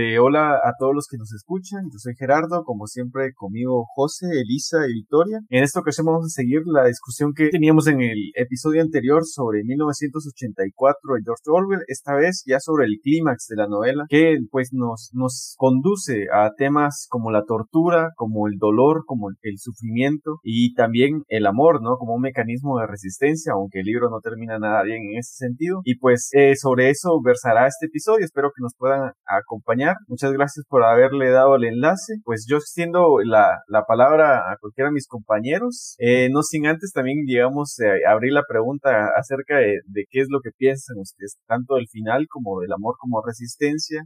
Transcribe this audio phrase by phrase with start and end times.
[0.00, 1.84] este, hola a todos los que nos escuchan.
[1.92, 5.40] Yo soy Gerardo, como siempre conmigo José, Elisa y Victoria.
[5.48, 9.62] En esta ocasión vamos a seguir la discusión que teníamos en el episodio anterior sobre
[9.64, 14.70] 1984 de George Orwell, esta vez ya sobre el clímax de la novela, que pues
[14.72, 20.74] nos, nos conduce a temas como la tortura, como el dolor, como el sufrimiento y
[20.74, 21.96] también el amor, ¿no?
[21.98, 25.80] Como un mecanismo de resistencia, aunque el libro no termina nada bien en ese sentido.
[25.84, 28.24] Y pues eh, sobre eso versará este episodio.
[28.24, 29.89] Espero que nos puedan acompañar.
[30.08, 32.14] Muchas gracias por haberle dado el enlace.
[32.24, 35.94] Pues yo extiendo la, la palabra a cualquiera de mis compañeros.
[35.98, 39.80] Eh, no sin antes también, digamos, eh, abrir la pregunta acerca de,
[40.10, 44.04] qué es lo que piensan ustedes, tanto del final como del amor como resistencia,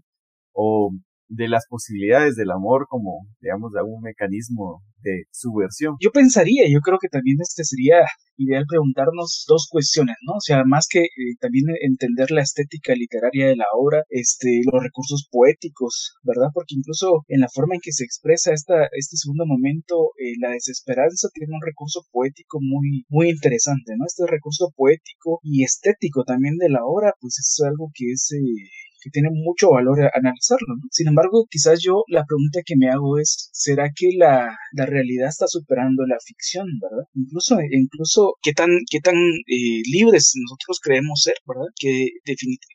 [1.28, 5.96] de las posibilidades del amor como, digamos, de algún mecanismo de subversión.
[6.00, 8.04] Yo pensaría, yo creo que también este sería
[8.36, 10.34] ideal preguntarnos dos cuestiones, ¿no?
[10.34, 14.82] O sea, más que eh, también entender la estética literaria de la obra, este, los
[14.82, 16.48] recursos poéticos, ¿verdad?
[16.52, 20.50] Porque incluso en la forma en que se expresa esta, este segundo momento, eh, la
[20.50, 24.04] desesperanza tiene un recurso poético muy, muy interesante, ¿no?
[24.06, 28.32] Este recurso poético y estético también de la obra, pues es algo que es...
[28.32, 30.76] Eh, que tiene mucho valor analizarlo.
[30.76, 30.88] ¿no?
[30.90, 35.28] Sin embargo, quizás yo la pregunta que me hago es, ¿será que la, la realidad
[35.28, 37.04] está superando la ficción, verdad?
[37.14, 41.68] Incluso, incluso qué tan, qué tan eh, libres nosotros creemos ser, ¿verdad?
[41.78, 42.08] Que,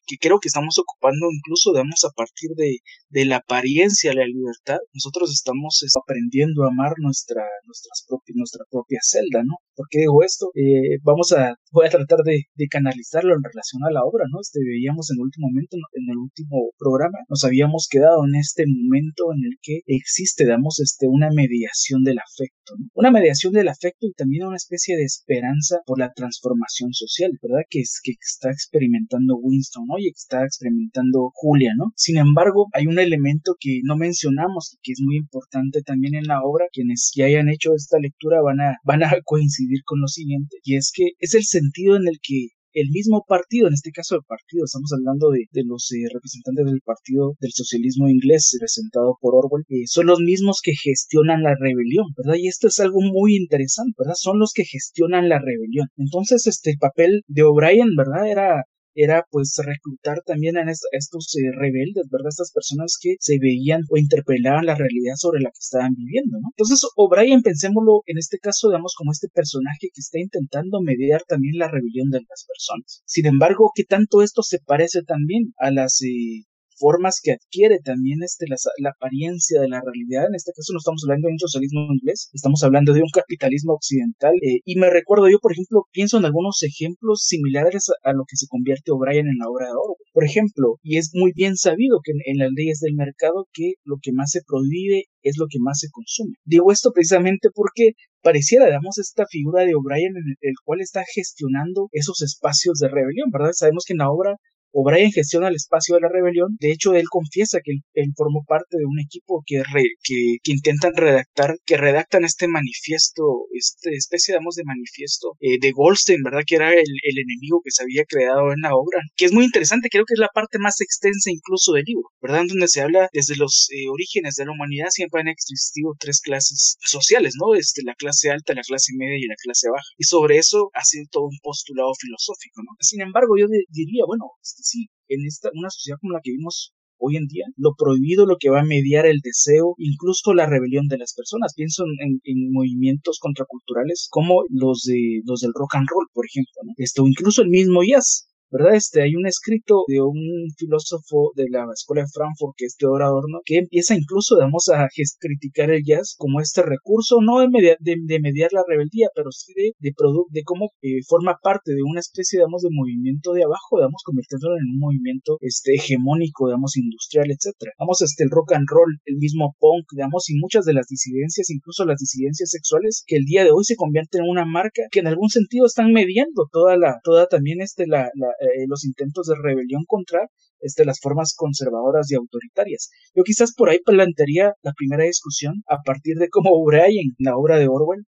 [0.10, 4.26] que creo que estamos ocupando incluso, digamos, a partir de, de la apariencia de la
[4.26, 9.62] libertad, nosotros estamos aprendiendo a amar nuestra, nuestras propias, nuestra propia celda, ¿no?
[9.76, 10.50] ¿Por qué digo esto?
[10.56, 14.42] Eh, vamos a, voy a tratar de, de, canalizarlo en relación a la obra, ¿no?
[14.42, 18.66] Este, veíamos en el último momento, en el último programa, nos habíamos quedado en este
[18.66, 22.90] momento en el que existe, damos este, una mediación del afecto, ¿no?
[22.94, 27.64] Una mediación del afecto y también una especie de esperanza por la transformación social, ¿verdad?
[27.70, 29.99] Que es que está experimentando Winston, ¿no?
[30.00, 31.92] Y que está experimentando Julia, ¿no?
[31.96, 36.26] Sin embargo, hay un elemento que no mencionamos y que es muy importante también en
[36.26, 40.08] la obra, quienes ya hayan hecho esta lectura van a, van a coincidir con lo
[40.08, 43.92] siguiente, y es que es el sentido en el que el mismo partido, en este
[43.92, 48.56] caso el partido, estamos hablando de, de los eh, representantes del partido del socialismo inglés
[48.60, 52.38] representado por Orwell, eh, son los mismos que gestionan la rebelión, ¿verdad?
[52.38, 54.16] Y esto es algo muy interesante, ¿verdad?
[54.16, 55.88] Son los que gestionan la rebelión.
[55.98, 58.30] Entonces, este papel de O'Brien, ¿verdad?
[58.30, 58.64] Era
[59.04, 62.30] era pues reclutar también a, estos eh, rebeldes, ¿verdad?
[62.30, 66.50] Estas personas que se veían o interpelaban la realidad sobre la que estaban viviendo, ¿no?
[66.56, 71.58] Entonces, O'Brien, pensémoslo en este caso, digamos, como este personaje que está intentando mediar también
[71.58, 73.02] la rebelión de las personas.
[73.06, 76.44] Sin embargo, ¿qué tanto esto se parece también a las eh,
[76.80, 80.28] formas que adquiere también este, la, apariencia de la realidad.
[80.28, 83.74] En este caso no estamos hablando de un socialismo inglés, estamos hablando de un capitalismo
[83.74, 84.34] occidental.
[84.42, 88.38] Eh, y me recuerdo yo, por ejemplo, pienso en algunos ejemplos similares a, lo que
[88.38, 90.10] se convierte O'Brien en la obra de Orwell.
[90.14, 93.98] Por ejemplo, y es muy bien sabido que en, las leyes del mercado que lo
[94.02, 96.36] que más se prohíbe es lo que más se consume.
[96.46, 97.92] Digo esto precisamente porque
[98.22, 103.30] pareciera, digamos, esta figura de O'Brien en el, cual está gestionando esos espacios de rebelión,
[103.32, 103.52] ¿verdad?
[103.54, 104.36] Sabemos que en la obra
[104.72, 106.56] O'Brien gestiona el espacio de la rebelión.
[106.60, 109.62] De hecho, él confiesa que él, formó parte de un equipo que,
[110.04, 116.22] que, intentan redactar, que redactan este manifiesto, esta especie, digamos, de manifiesto eh, de Goldstein,
[116.24, 116.44] ¿verdad?
[116.46, 119.02] Que era el, enemigo que se había creado en la obra.
[119.16, 122.44] Que es muy interesante, creo que es la parte más extensa incluso del libro, ¿verdad?
[122.48, 126.78] Donde se habla desde los eh, orígenes de la humanidad, siempre han existido tres clases
[126.82, 127.56] sociales, ¿no?
[127.56, 129.90] Este, la clase alta, la clase media y la clase baja.
[129.98, 132.72] Y sobre eso ha sido todo un postulado filosófico, ¿no?
[132.80, 134.26] Sin embargo, yo diría, bueno,
[134.64, 138.38] sí, en esta, una sociedad como la que vivimos hoy en día, lo prohibido, lo
[138.38, 141.54] que va a mediar el deseo, incluso la rebelión de las personas.
[141.56, 146.54] Pienso en, movimientos contraculturales como los de los del rock and roll, por ejemplo.
[146.78, 148.29] Esto, incluso el mismo jazz.
[148.52, 148.76] ¿Verdad?
[148.76, 153.04] Este, hay un escrito de un filósofo de la Escuela de Frankfurt, que es Theodor
[153.04, 154.88] Adorno, que empieza incluso, digamos, a
[155.20, 159.72] criticar el jazz como este recurso, no de, de, mediar la rebeldía, pero sí de,
[159.80, 159.94] de,
[160.30, 164.56] de cómo eh, forma parte de una especie, digamos, de movimiento de abajo, digamos, convirtiéndolo
[164.58, 167.74] en un movimiento este, hegemónico, digamos, industrial, etcétera.
[167.80, 171.50] Vamos, este, el rock and roll, el mismo punk, digamos, y muchas de las disidencias,
[171.50, 175.00] incluso las disidencias sexuales, que el día de hoy se convierten en una marca que
[175.00, 179.28] en algún sentido están mediando toda la, toda también este, la, la eh, los intentos
[179.28, 180.28] de rebelión contra
[180.62, 182.90] este, las formas conservadoras y autoritarias.
[183.16, 187.58] Yo quizás por ahí plantearía la primera discusión a partir de cómo O'Brien, la obra
[187.58, 188.06] de Orwell,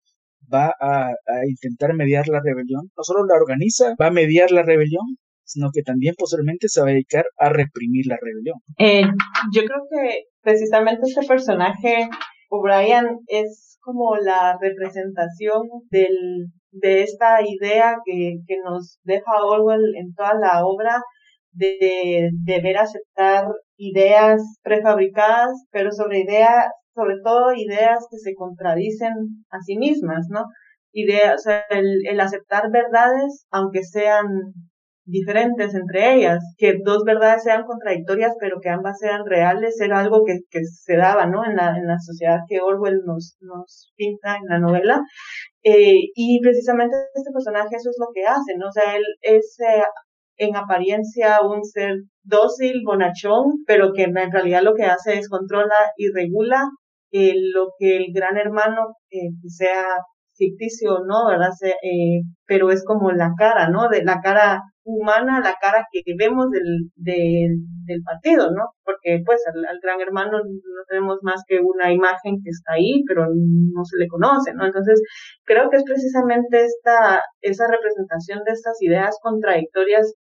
[0.53, 1.13] va a,
[1.49, 2.91] intentar mediar la rebelión.
[2.97, 6.89] No solo la organiza, va a mediar la rebelión, sino que también posiblemente se va
[6.89, 8.59] a dedicar a reprimir la rebelión.
[8.79, 9.07] Eh,
[9.55, 12.09] yo creo que precisamente este personaje,
[12.51, 20.15] O'Brien, es como la representación del de esta idea que, que nos deja Orwell en
[20.15, 21.03] toda la obra
[21.53, 29.13] de deber aceptar ideas prefabricadas, pero sobre ideas, sobre todo ideas que se contradicen
[29.51, 30.45] a sí mismas, ¿no?
[30.93, 34.27] Ideas, el, el aceptar verdades, aunque sean
[35.05, 40.25] diferentes entre ellas, que dos verdades sean contradictorias, pero que ambas sean reales, era algo
[40.25, 41.45] que, que se daba, ¿no?
[41.45, 45.01] En la, en la sociedad que Orwell nos, nos pinta en la novela.
[45.63, 48.69] Eh, y precisamente este personaje eso es lo que hace, ¿no?
[48.69, 49.83] O sea, él es eh,
[50.37, 55.75] en apariencia un ser dócil, bonachón, pero que en realidad lo que hace es controla
[55.97, 56.65] y regula
[57.13, 59.85] eh, lo que el gran hermano, eh, sea
[60.37, 61.51] ficticio o no, ¿verdad?
[61.63, 63.89] Eh, pero es como la cara, ¿no?
[63.89, 68.69] De la cara humana, la cara que vemos del, del, del partido, ¿no?
[68.85, 73.27] Porque pues al, gran hermano no tenemos más que una imagen que está ahí, pero
[73.27, 74.67] no se le conoce, ¿no?
[74.67, 75.01] Entonces,
[75.45, 80.15] creo que es precisamente esta, esa representación de estas ideas contradictorias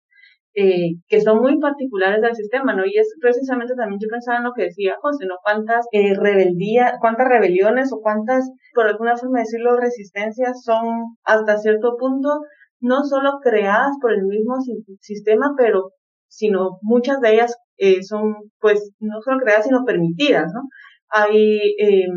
[0.53, 2.83] eh, que son muy particulares del sistema, ¿no?
[2.86, 5.36] Y es precisamente también yo pensaba en lo que decía José, ¿no?
[5.44, 11.95] Cuántas eh, rebeldías, cuántas rebeliones o cuántas, por alguna forma decirlo, resistencias son hasta cierto
[11.98, 12.42] punto
[12.81, 14.56] no solo creadas por el mismo
[15.00, 15.92] sistema, pero
[16.27, 20.62] sino muchas de ellas eh, son, pues, no solo creadas, sino permitidas, ¿no?
[21.09, 22.07] Hay, eh,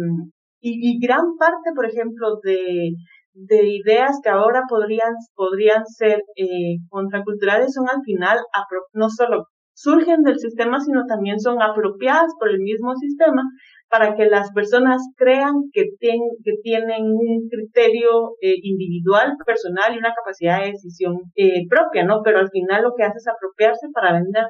[0.61, 2.95] y, y gran parte, por ejemplo, de
[3.35, 8.39] de ideas que ahora podrían, podrían ser eh, contraculturales son al final
[8.93, 13.43] no solo surgen del sistema, sino también son apropiadas por el mismo sistema
[13.89, 20.15] para que las personas crean que, que tienen un criterio eh, individual, personal y una
[20.15, 22.23] capacidad de decisión eh, propia, ¿no?
[22.25, 24.47] Pero al final lo que hace es apropiarse para vender.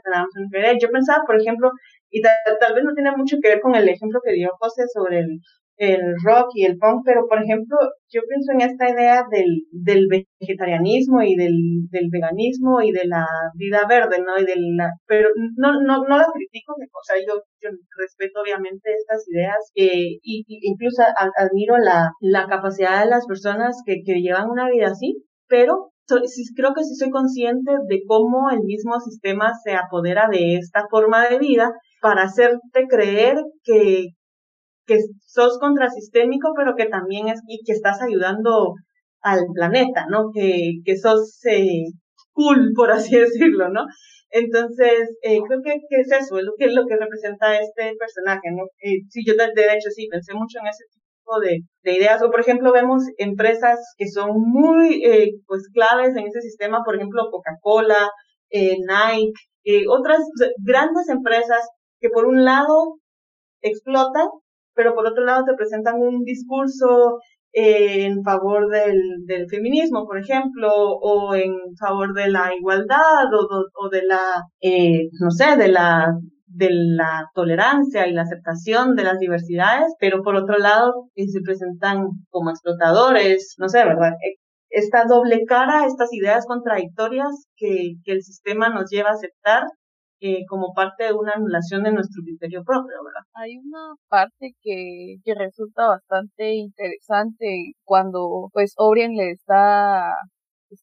[0.80, 1.72] Yo pensaba, por ejemplo,
[2.10, 5.20] y tal, vez no tiene mucho que ver con el ejemplo que dio José sobre
[5.20, 5.40] el,
[5.76, 7.76] el rock y el punk, pero por ejemplo,
[8.08, 13.26] yo pienso en esta idea del, del vegetarianismo y del, del veganismo y de la
[13.54, 14.38] vida verde, ¿no?
[14.38, 17.40] Y de la, pero no, no, no la critico, o sea, yo,
[17.98, 21.02] respeto obviamente estas ideas eh, y, incluso
[21.36, 25.90] admiro la, la capacidad de las personas que, que llevan una vida así, pero
[26.54, 31.26] creo que sí soy consciente de cómo el mismo sistema se apodera de esta forma
[31.28, 34.08] de vida para hacerte creer que,
[34.86, 38.74] que sos contrasistémico, pero que también es, y que estás ayudando
[39.22, 40.30] al planeta, ¿no?
[40.32, 41.84] Que, que sos eh,
[42.32, 43.86] cool, por así decirlo, ¿no?
[44.30, 48.50] Entonces, eh, creo que, que, es eso, es lo que, lo que representa este personaje,
[48.52, 48.64] ¿no?
[48.80, 52.30] Eh, sí, yo de, hecho sí, pensé mucho en ese tipo de, de, ideas, o
[52.30, 57.30] por ejemplo vemos empresas que son muy, eh, pues, claves en ese sistema, por ejemplo,
[57.30, 58.10] Coca-Cola,
[58.50, 60.20] eh, Nike, otras
[60.64, 61.68] grandes empresas
[62.00, 62.98] que por un lado
[63.62, 64.28] explotan
[64.74, 67.18] pero por otro lado te presentan un discurso
[67.52, 73.88] eh, en favor del, del, feminismo, por ejemplo, o en favor de la igualdad, o,
[73.90, 76.08] de la, eh, no sé, de la
[76.54, 81.40] de la tolerancia y la aceptación de las diversidades, pero por otro lado eh, se
[81.40, 84.12] presentan como explotadores, no sé, ¿verdad?
[84.70, 89.64] Esta doble cara, estas ideas contradictorias que, que el sistema nos lleva a aceptar
[90.26, 93.26] eh, como parte de una anulación de nuestro criterio propio, ¿verdad?
[93.34, 100.14] Hay una parte que, que resulta bastante interesante cuando pues O'Brien le está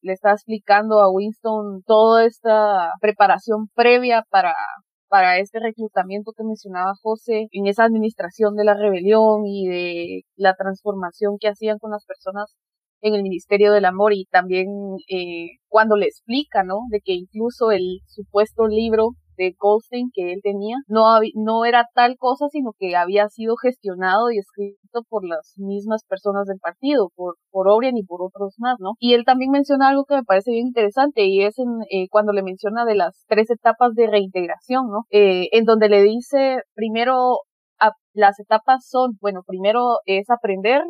[0.03, 4.53] le está explicando a Winston toda esta preparación previa para
[5.09, 10.53] para este reclutamiento que mencionaba José en esa administración de la rebelión y de la
[10.53, 12.55] transformación que hacían con las personas
[13.01, 14.67] en el Ministerio del Amor y también
[15.09, 16.81] eh, cuando le explica, ¿no?
[16.91, 21.03] De que incluso el supuesto libro de Goldstein que él tenía no,
[21.35, 26.45] no era tal cosa, sino que había sido gestionado y escrito por las mismas personas
[26.47, 28.91] del partido, por, por Orion y por otros más, ¿no?
[28.99, 32.33] Y él también menciona algo que me parece bien interesante y es en, eh, cuando
[32.33, 35.05] le menciona de las tres etapas de reintegración, ¿no?
[35.09, 37.39] Eh, en donde le dice primero
[38.13, 40.83] las etapas son, bueno, primero es aprender,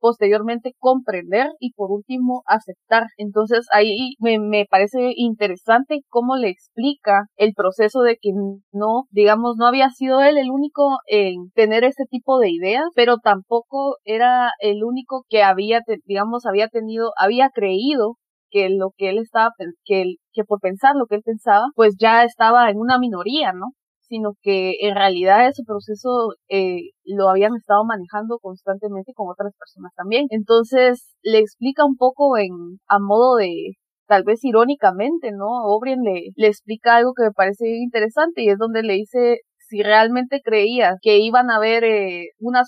[0.00, 3.04] posteriormente comprender y por último aceptar.
[3.16, 8.30] Entonces ahí me, me, parece interesante cómo le explica el proceso de que
[8.72, 13.18] no, digamos, no había sido él el único en tener ese tipo de ideas, pero
[13.18, 18.16] tampoco era el único que había, digamos, había tenido, había creído
[18.50, 19.50] que lo que él estaba,
[19.84, 23.72] que, que por pensar lo que él pensaba, pues ya estaba en una minoría, ¿no?
[24.08, 29.92] Sino que en realidad ese proceso eh, lo habían estado manejando constantemente con otras personas
[29.96, 30.26] también.
[30.30, 32.50] Entonces le explica un poco en
[32.88, 33.74] a modo de
[34.06, 35.46] tal vez irónicamente, ¿no?
[35.64, 39.82] O'Brien le, le explica algo que me parece interesante y es donde le dice si
[39.82, 42.62] realmente creía que iban a haber eh, una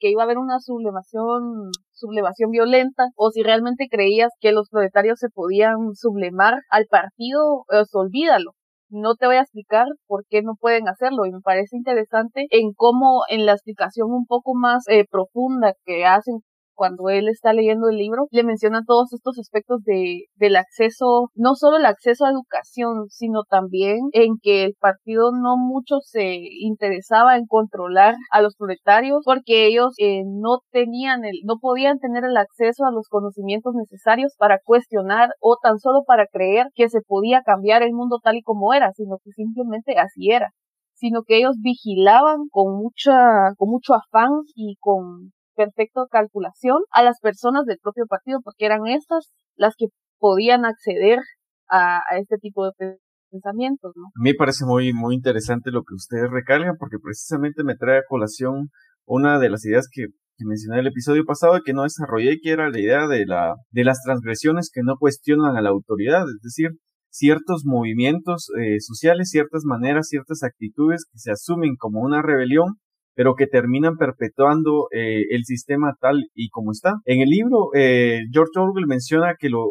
[0.00, 5.18] que iba a haber una sublevación sublevación violenta o si realmente creías que los proletarios
[5.18, 8.52] se podían sublemar al partido, pues olvídalo
[8.90, 12.72] no te voy a explicar por qué no pueden hacerlo y me parece interesante en
[12.74, 16.40] cómo en la explicación un poco más eh, profunda que hacen
[16.78, 21.56] cuando él está leyendo el libro, le menciona todos estos aspectos de, del acceso, no
[21.56, 27.36] solo el acceso a educación, sino también en que el partido no mucho se interesaba
[27.36, 32.36] en controlar a los proletarios porque ellos eh, no tenían el, no podían tener el
[32.36, 37.42] acceso a los conocimientos necesarios para cuestionar o tan solo para creer que se podía
[37.42, 40.52] cambiar el mundo tal y como era, sino que simplemente así era
[40.98, 47.18] sino que ellos vigilaban con mucha, con mucho afán y con perfecta calculación a las
[47.20, 49.86] personas del propio partido, porque eran estas las que
[50.18, 51.18] podían acceder
[51.68, 52.98] a, este tipo de
[53.30, 53.92] pensamientos.
[53.96, 58.08] A mí parece muy, muy interesante lo que ustedes recalcan, porque precisamente me trae a
[58.08, 58.68] colación
[59.04, 60.06] una de las ideas que,
[60.40, 63.56] mencioné en el episodio pasado y que no desarrollé, que era la idea de, la,
[63.72, 66.70] de las transgresiones que no cuestionan a la autoridad, es decir,
[67.10, 72.76] ciertos movimientos eh, sociales, ciertas maneras, ciertas actitudes que se asumen como una rebelión
[73.18, 76.98] pero que terminan perpetuando eh, el sistema tal y como está.
[77.04, 79.66] En el libro, eh, George Orwell menciona que lo,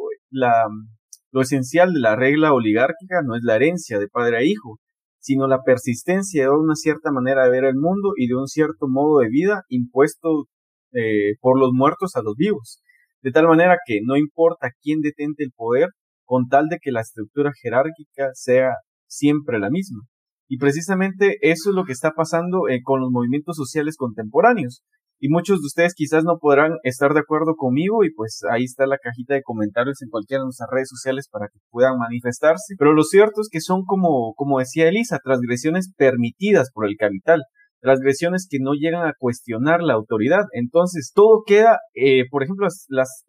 [1.42, 4.80] esencial de la regla oligárquica no es la herencia de padre a hijo,
[5.20, 8.90] sino la persistencia de una cierta manera de ver el mundo y de un cierto
[8.90, 10.48] modo de vida impuesto
[10.92, 12.82] eh, por los muertos a los vivos.
[13.22, 15.88] De tal manera que no importa quién detente el poder,
[16.26, 18.72] con tal de que la estructura jerárquica sea
[19.08, 20.02] siempre la misma.
[20.48, 24.84] Y precisamente eso es lo que está pasando eh, con los movimientos sociales contemporáneos.
[25.20, 28.86] Y muchos de ustedes quizás no podrán estar de acuerdo conmigo y pues ahí está
[28.86, 32.76] la cajita de comentarios en cualquiera de nuestras redes sociales para que puedan manifestarse.
[32.78, 37.42] Pero lo cierto es que son como, como decía Elisa, transgresiones permitidas por el capital
[37.80, 40.46] transgresiones que no llegan a cuestionar la autoridad.
[40.52, 42.68] Entonces, todo queda, eh, por ejemplo,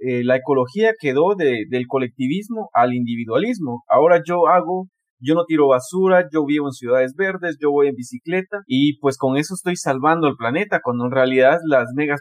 [0.01, 3.83] eh, la ecología quedó de, del colectivismo al individualismo.
[3.89, 4.89] Ahora yo hago
[5.21, 9.17] yo no tiro basura, yo vivo en ciudades verdes, yo voy en bicicleta y pues
[9.17, 12.21] con eso estoy salvando el planeta, cuando en realidad las megas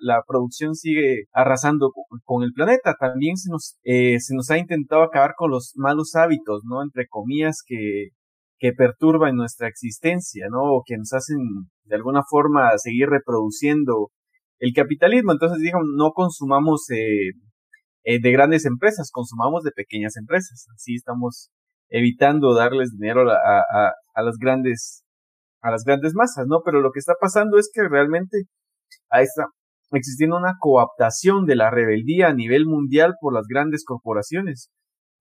[0.00, 1.92] la, producción sigue arrasando
[2.24, 2.94] con, el planeta.
[2.98, 6.82] También se nos, eh, se nos ha intentado acabar con los malos hábitos, ¿no?
[6.82, 8.08] Entre comillas que,
[8.58, 10.62] que perturban nuestra existencia, ¿no?
[10.62, 11.38] O que nos hacen
[11.84, 14.10] de alguna forma seguir reproduciendo
[14.58, 15.32] el capitalismo.
[15.32, 17.32] Entonces, digamos, no consumamos eh,
[18.04, 20.66] eh, de grandes empresas, consumamos de pequeñas empresas.
[20.74, 21.50] Así estamos
[21.88, 25.04] evitando darles dinero a, a, las grandes
[25.62, 26.60] a las grandes masas, ¿no?
[26.64, 28.42] Pero lo que está pasando es que realmente
[29.10, 29.46] ahí está
[29.92, 34.70] existiendo una coaptación de la rebeldía a nivel mundial por las grandes corporaciones,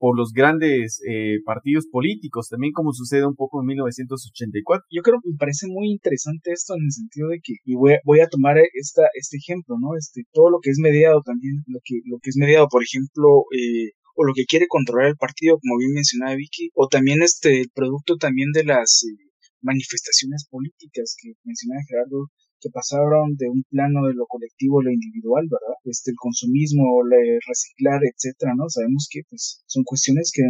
[0.04, 4.84] por los grandes eh, partidos políticos, también como sucede un poco en 1984.
[4.92, 7.94] Yo creo que me parece muy interesante esto en el sentido de que, y voy
[7.94, 9.96] a, voy a tomar esta, este ejemplo, ¿no?
[9.96, 13.46] Este, todo lo que es mediado también, lo que, lo que es mediado, por ejemplo,
[13.56, 17.62] eh, o lo que quiere controlar el partido, como bien mencionaba Vicky, o también este
[17.62, 19.18] el producto también de las eh,
[19.62, 22.30] manifestaciones políticas que mencionaba Gerardo
[22.64, 25.76] que pasaron de un plano de lo colectivo a lo individual, ¿verdad?
[25.84, 28.70] Este, el consumismo, el reciclar, etcétera, ¿no?
[28.70, 30.44] Sabemos que, pues, son cuestiones que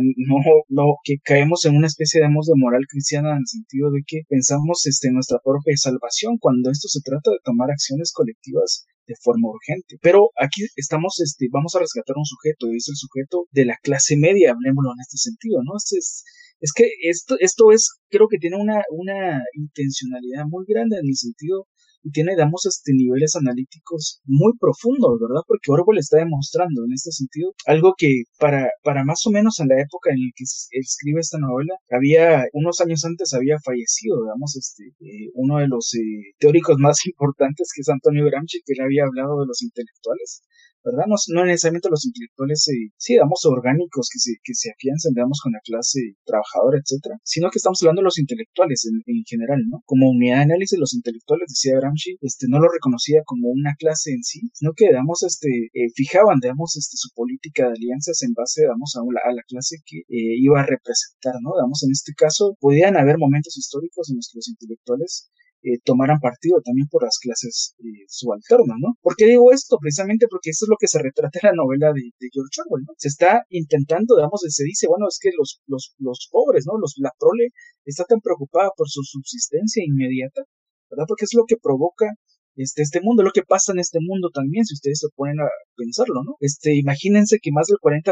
[0.69, 4.21] no, que caemos en una especie, digamos, de moral cristiana en el sentido de que
[4.29, 9.49] pensamos, este, nuestra propia salvación cuando esto se trata de tomar acciones colectivas de forma
[9.49, 9.97] urgente.
[10.01, 13.77] Pero aquí estamos, este, vamos a rescatar un sujeto, y es el sujeto de la
[13.81, 15.75] clase media, hablemoslo en este sentido, ¿no?
[15.75, 16.23] Es,
[16.59, 21.15] es, que esto, esto es, creo que tiene una, una intencionalidad muy grande en el
[21.15, 21.67] sentido
[22.03, 25.41] y tiene, digamos, este, niveles analíticos muy profundos, ¿verdad?
[25.47, 29.69] Porque Orwell está demostrando en este sentido algo que para, para más o menos en
[29.69, 34.55] la época en la que escribe esta novela, había, unos años antes había fallecido, digamos,
[34.55, 38.83] este, eh, uno de los eh, teóricos más importantes que es Antonio Gramsci, que le
[38.83, 40.43] había hablado de los intelectuales.
[40.83, 41.05] ¿Verdad?
[41.07, 45.39] No, no necesariamente los intelectuales, eh, sí, digamos, orgánicos que se, que se afianzan, digamos,
[45.41, 49.61] con la clase trabajadora, etcétera, sino que estamos hablando de los intelectuales en, en, general,
[49.69, 49.81] ¿no?
[49.85, 54.11] Como unidad de análisis, los intelectuales, decía Gramsci, este, no lo reconocía como una clase
[54.11, 58.33] en sí, sino que, digamos, este, eh, fijaban, digamos, este, su política de alianzas en
[58.33, 61.55] base, a, a la clase que eh, iba a representar, ¿no?
[61.55, 65.31] Digamos, en este caso, podían haber momentos históricos en los que los intelectuales
[65.63, 68.99] eh, tomaran partido también por las clases eh, subalternas, ¿no?
[68.99, 69.77] ¿Por qué digo esto?
[69.79, 72.93] Precisamente porque eso es lo que se retrata en la novela de, George Orwell, ¿no?
[72.97, 76.77] Se está intentando, digamos, se dice, bueno, es que los, los, los pobres, ¿no?
[76.77, 77.55] Los, la prole
[77.85, 80.43] está tan preocupada por su subsistencia inmediata,
[80.91, 81.05] ¿verdad?
[81.07, 82.11] Porque es lo que provoca
[82.55, 85.47] este, este mundo, lo que pasa en este mundo también, si ustedes se ponen a
[85.77, 86.35] pensarlo, ¿no?
[86.41, 88.11] Este, imagínense que más del 40%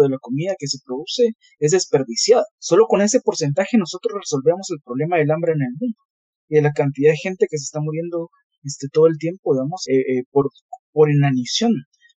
[0.00, 2.44] de la comida que se produce es desperdiciada.
[2.58, 5.98] Solo con ese porcentaje nosotros resolvemos el problema del hambre en el mundo
[6.48, 8.30] y de la cantidad de gente que se está muriendo
[8.62, 10.50] este, todo el tiempo, digamos, eh, eh, por,
[10.92, 11.72] por inanición.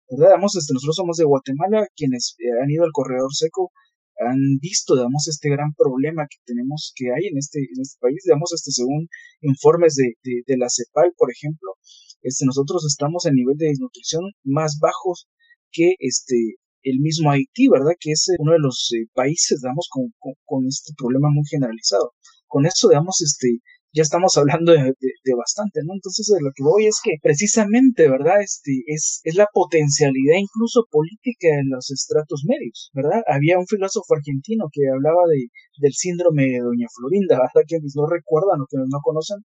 [0.10, 0.28] ¿verdad?
[0.36, 3.72] Digamos, este, nosotros somos de Guatemala, quienes eh, han ido al corredor seco
[4.20, 8.24] han visto, digamos, este gran problema que tenemos, que hay en este, en este país,
[8.26, 9.08] digamos, este, según
[9.42, 10.16] informes de,
[10.46, 11.78] de, la CEPAL, por ejemplo,
[12.22, 15.28] este, nosotros estamos en nivel de desnutrición más bajos
[15.72, 17.94] que este, el mismo Haití, ¿verdad?
[18.00, 22.14] Que es uno de los eh, países, digamos, con, con, con, este problema muy generalizado.
[22.48, 23.60] Con eso, digamos, este,
[23.98, 25.94] ya estamos hablando de, bastante, ¿no?
[25.98, 28.42] Entonces, de lo que voy es que precisamente, ¿verdad?
[28.42, 33.26] Este, es, es la potencialidad incluso política en los estratos medios, ¿verdad?
[33.26, 35.50] Había un filósofo argentino que hablaba de,
[35.82, 37.66] del síndrome de Doña Florinda, ¿verdad?
[37.68, 39.42] Quienes no recuerdan o quienes no conocen,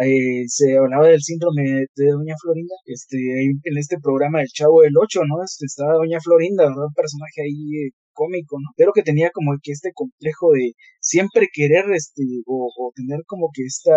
[0.00, 4.96] eh, se hablaba del síndrome de Doña Florinda, este, en este programa del Chavo del
[4.96, 5.44] Ocho, ¿no?
[5.44, 6.88] Este, estaba Doña Florinda, ¿verdad?
[6.88, 8.68] Un personaje ahí eh, cómico, ¿no?
[8.76, 13.62] Pero que tenía como que este complejo de siempre querer, este, o, tener como que
[13.64, 13.92] este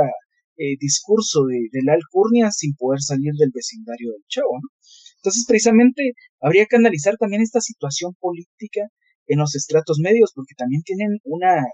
[0.79, 4.69] discurso de, de, la alcurnia sin poder salir del vecindario del chavo, ¿no?
[5.17, 8.81] Entonces, precisamente, habría que analizar también esta situación política
[9.27, 11.65] en los estratos medios, porque también tienen una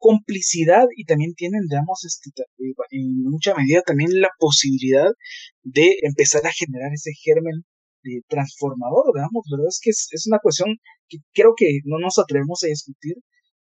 [0.00, 5.10] complicidad y también tienen, digamos, este, eh, en mucha medida también la posibilidad
[5.62, 7.64] de empezar a generar ese germen
[8.02, 9.68] de transformador, digamos, ¿verdad?
[9.68, 10.76] Es que es, una cuestión
[11.08, 13.14] que creo que no nos atrevemos a discutir,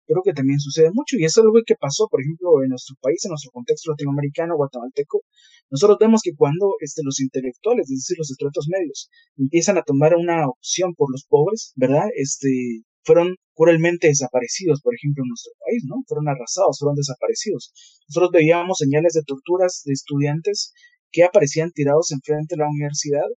[0.05, 3.23] creo que también sucede mucho y es algo que pasó, por ejemplo, en nuestro país,
[3.25, 5.21] en nuestro contexto latinoamericano, guatemalteco,
[5.69, 10.15] nosotros vemos que cuando este, los intelectuales, es decir, los estratos medios, empiezan a tomar
[10.15, 12.07] una opción por los pobres, ¿verdad?
[12.15, 16.03] Este, fueron cruelmente desaparecidos, por ejemplo, en nuestro país, ¿no?
[16.07, 17.71] Fueron arrasados, fueron desaparecidos.
[18.07, 20.73] Nosotros veíamos señales de torturas de estudiantes
[21.11, 23.27] que aparecían tirados enfrente de la universidad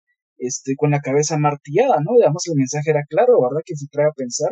[0.40, 2.16] este, con la cabeza martillada, ¿no?
[2.16, 3.62] Digamos, el mensaje era claro, ¿verdad?
[3.64, 4.50] Que se trae a pensar,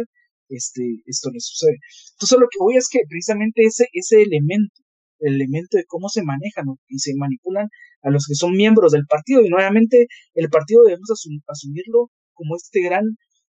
[0.48, 1.78] este, esto le sucede.
[2.14, 4.82] Entonces, lo que voy es que precisamente ese, ese elemento,
[5.20, 7.68] el elemento de cómo se manejan y se manipulan
[8.02, 11.10] a los que son miembros del partido, y nuevamente el partido debemos
[11.48, 13.04] asumirlo como este gran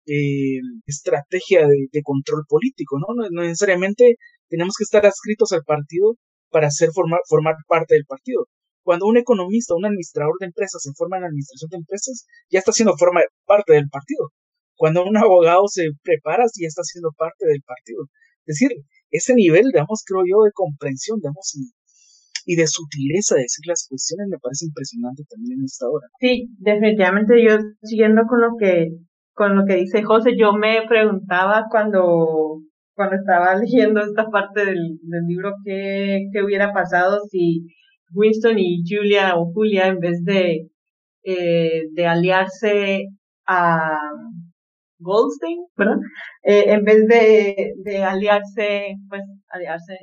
[0.07, 3.07] eh, estrategia de, control político, ¿no?
[3.29, 3.43] ¿no?
[3.43, 4.15] necesariamente
[4.49, 6.15] tenemos que estar adscritos al partido
[6.49, 8.47] para ser formar, formar parte del partido.
[8.89, 12.71] Cuando un economista, un administrador de empresas se forma en administración de empresas, ya está
[12.71, 14.33] siendo forma parte del partido.
[14.75, 18.09] Cuando un abogado se prepara, ya está siendo parte del partido.
[18.47, 18.71] Es decir,
[19.11, 21.53] ese nivel, digamos, creo yo, de comprensión, digamos,
[22.47, 26.07] y, de sutileza de decir las cuestiones me parece impresionante también en esta hora.
[26.19, 28.89] Sí, definitivamente yo siguiendo con lo que
[29.35, 32.63] con lo que dice José, yo me preguntaba cuando
[32.95, 37.67] cuando estaba leyendo esta parte del, del libro qué, qué hubiera pasado si
[38.13, 40.67] Winston y Julia o Julia en vez de,
[41.23, 43.05] eh, de aliarse
[43.47, 43.97] a
[44.99, 45.97] Goldstein, ¿verdad?
[46.43, 49.97] Eh, en vez de, de aliarse, pues, aliarse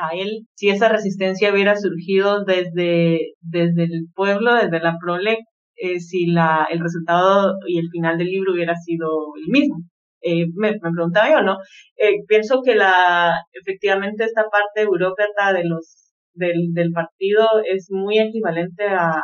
[0.00, 5.38] a él, si esa resistencia hubiera surgido desde, desde el pueblo, desde la prole,
[5.76, 9.08] eh, si la, el resultado y el final del libro hubiera sido
[9.42, 9.76] el mismo.
[10.22, 11.56] Eh, me, me, preguntaba yo, ¿no?
[11.96, 18.18] Eh, pienso que la, efectivamente esta parte burócrata de los del, del partido es muy
[18.18, 19.22] equivalente a,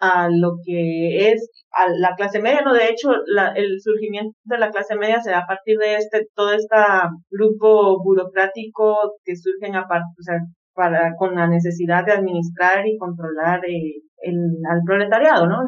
[0.00, 2.72] a lo que es a la clase media, ¿no?
[2.72, 6.26] De hecho, la, el surgimiento de la clase media se da a partir de este,
[6.34, 6.76] todo este
[7.30, 10.38] grupo burocrático que surgen a o sea,
[10.74, 14.36] para, con la necesidad de administrar y controlar eh, el,
[14.70, 15.58] al proletariado, ¿no?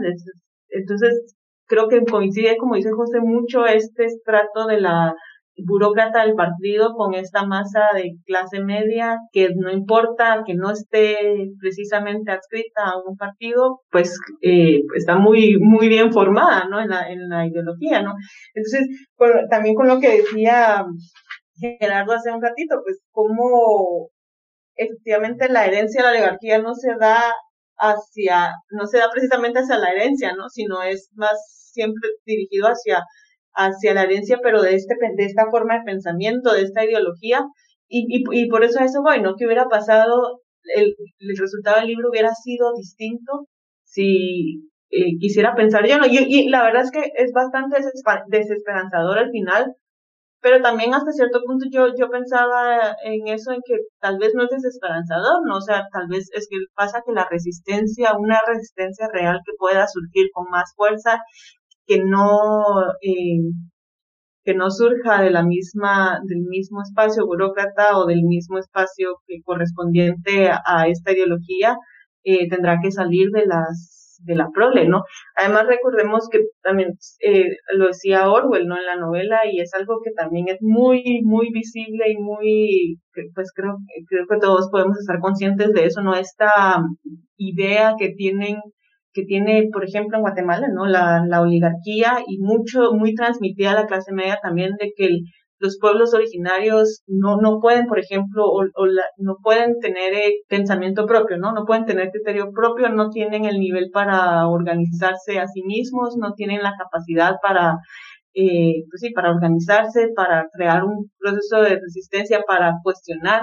[0.70, 5.14] Entonces, creo que coincide, como dice José, mucho este estrato de la
[5.56, 11.50] burócrata del partido con esta masa de clase media que no importa que no esté
[11.60, 16.80] precisamente adscrita a un partido, pues eh, está muy muy bien formada, ¿no?
[16.80, 18.14] En la, en la ideología, ¿no?
[18.54, 18.88] Entonces,
[19.50, 20.84] también con lo que decía
[21.78, 24.08] Gerardo hace un ratito, pues cómo
[24.76, 27.32] efectivamente la herencia de la oligarquía no se da
[27.76, 30.48] hacia, no se da precisamente hacia la herencia, ¿no?
[30.48, 33.04] Sino es más siempre dirigido hacia
[33.54, 37.44] hacia la herencia, pero de, este, de esta forma de pensamiento, de esta ideología,
[37.88, 39.34] y, y, por eso eso voy, ¿no?
[39.36, 40.40] Que hubiera pasado,
[40.74, 43.46] el, el resultado del libro hubiera sido distinto
[43.84, 46.06] si eh, quisiera pensar yo, ¿no?
[46.06, 47.78] Y, y, la verdad es que es bastante
[48.28, 49.74] desesperanzador al final,
[50.42, 54.44] pero también hasta cierto punto yo, yo pensaba en eso, en que tal vez no
[54.44, 55.56] es desesperanzador, ¿no?
[55.56, 59.86] O sea, tal vez es que pasa que la resistencia, una resistencia real que pueda
[59.86, 61.20] surgir con más fuerza
[61.92, 62.64] que no,
[63.02, 63.40] eh,
[64.44, 69.42] que no surja de la misma, del mismo espacio burócrata o del mismo espacio que
[69.44, 71.76] correspondiente a, esta ideología,
[72.24, 75.02] eh, tendrá que salir de las de la prole, ¿no?
[75.36, 76.92] Además recordemos que también
[77.24, 78.76] eh, lo decía Orwell, ¿no?
[78.78, 83.00] En la novela y es algo que también es muy, muy visible y muy,
[83.34, 83.78] pues creo,
[84.08, 86.14] creo que todos podemos estar conscientes de eso, ¿no?
[86.14, 86.84] Esta
[87.36, 88.60] idea que tienen
[89.12, 90.86] que tiene, por ejemplo, en Guatemala, ¿no?
[90.86, 95.08] La, la oligarquía y mucho, muy transmitida a la clase media también de que
[95.62, 98.64] los pueblos originarios no, no pueden, por ejemplo, o,
[99.18, 101.52] no pueden tener eh, pensamiento propio, ¿no?
[101.52, 106.34] No pueden tener criterio propio, no tienen el nivel para organizarse a sí mismos, no
[106.34, 107.76] tienen la capacidad para,
[108.34, 113.42] eh, pues sí, para organizarse, para crear un proceso de resistencia, para cuestionar.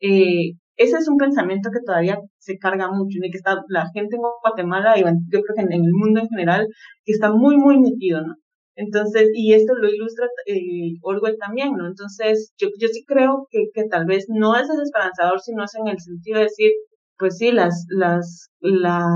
[0.00, 4.16] Eh, ese es un pensamiento que todavía se carga mucho y que está la gente
[4.16, 6.66] en Guatemala y yo creo que en, el mundo en general
[7.04, 8.34] que está muy muy metido, ¿no?
[8.76, 11.86] Entonces, y esto lo ilustra eh, Orwell también, ¿no?
[11.86, 15.88] Entonces, yo, yo sí creo que, que tal vez no es desesperanzador, sino es en
[15.88, 16.70] el sentido de decir,
[17.18, 19.06] pues sí, las, las, la,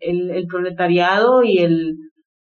[0.00, 1.96] el, proletariado y el,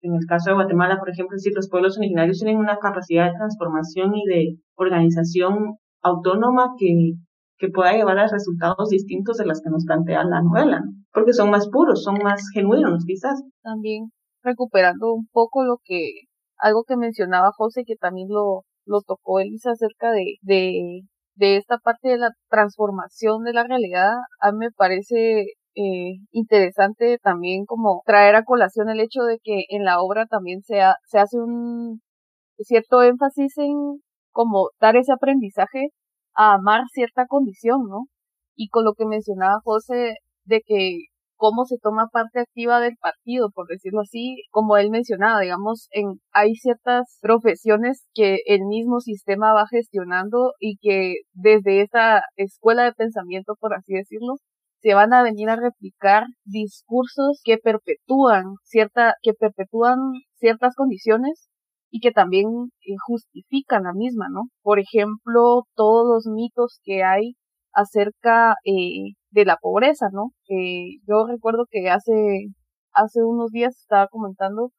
[0.03, 4.11] en el caso de Guatemala, por ejemplo, los pueblos originarios tienen una capacidad de transformación
[4.15, 7.13] y de organización autónoma que,
[7.57, 11.49] que pueda llevar a resultados distintos de las que nos plantea la novela, porque son
[11.49, 13.41] más puros, son más genuinos quizás.
[13.63, 14.11] También
[14.43, 16.11] recuperando un poco lo que,
[16.57, 21.01] algo que mencionaba José, que también lo, lo tocó Elisa acerca de, de,
[21.35, 27.19] de esta parte de la transformación de la realidad, a mí me parece eh, interesante
[27.21, 31.19] también como traer a colación el hecho de que en la obra también se, se
[31.19, 32.01] hace un
[32.59, 35.89] cierto énfasis en como dar ese aprendizaje
[36.37, 38.07] a amar cierta condición, ¿no?
[38.55, 40.99] Y con lo que mencionaba José de que
[41.37, 46.19] cómo se toma parte activa del partido, por decirlo así, como él mencionaba, digamos, en
[46.33, 52.93] hay ciertas profesiones que el mismo sistema va gestionando y que desde esta escuela de
[52.93, 54.35] pensamiento, por así decirlo,
[54.81, 59.97] se van a venir a replicar discursos que perpetúan cierta que perpetúan
[60.35, 61.49] ciertas condiciones
[61.89, 62.47] y que también
[62.81, 64.43] eh, justifican la misma, ¿no?
[64.61, 67.35] Por ejemplo, todos los mitos que hay
[67.77, 70.31] acerca eh, de la pobreza, ¿no?
[70.49, 72.47] Eh, yo recuerdo que hace,
[72.93, 74.71] hace unos días estaba comentando,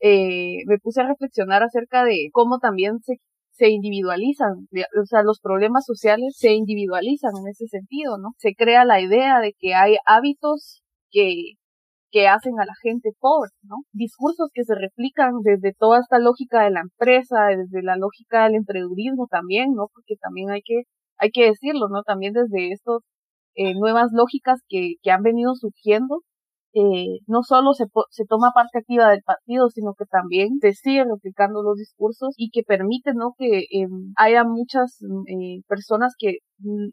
[0.00, 3.16] eh, me puse a reflexionar acerca de cómo también se,
[3.52, 4.68] se individualizan,
[5.00, 8.30] o sea, los problemas sociales se individualizan en ese sentido, ¿no?
[8.38, 11.54] Se crea la idea de que hay hábitos que
[12.12, 13.76] que hacen a la gente pobre, ¿no?
[13.92, 18.56] Discursos que se replican desde toda esta lógica de la empresa, desde la lógica del
[18.56, 19.88] emprendedurismo también, ¿no?
[19.94, 20.82] Porque también hay que,
[21.18, 22.02] hay que decirlo, ¿no?
[22.04, 23.00] También desde estas
[23.56, 26.20] eh, nuevas lógicas que, que han venido surgiendo,
[26.74, 31.04] eh, no solo se, se toma parte activa del partido, sino que también se sigue
[31.04, 33.34] replicando los discursos y que permite, ¿no?
[33.38, 34.98] Que eh, haya muchas
[35.28, 36.88] eh, personas que, mm,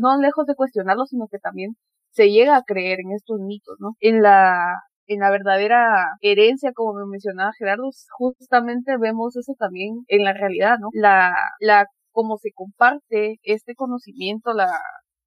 [0.00, 1.76] no lejos de cuestionarlo, sino que también
[2.12, 3.96] se llega a creer en estos mitos, ¿no?
[4.00, 10.24] En la en la verdadera herencia, como me mencionaba Gerardo, justamente vemos eso también en
[10.24, 10.88] la realidad, ¿no?
[10.92, 14.70] La, la, cómo se comparte este conocimiento, la,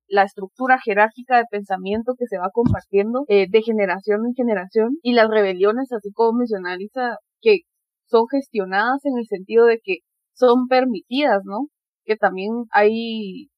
[0.08, 5.14] la estructura jerárquica de pensamiento que se va compartiendo eh, de generación en generación y
[5.14, 7.60] las rebeliones, así como mencionaba Lisa, que
[8.08, 9.98] son gestionadas en el sentido de que
[10.34, 11.68] son permitidas, ¿no?
[12.06, 13.50] Que también hay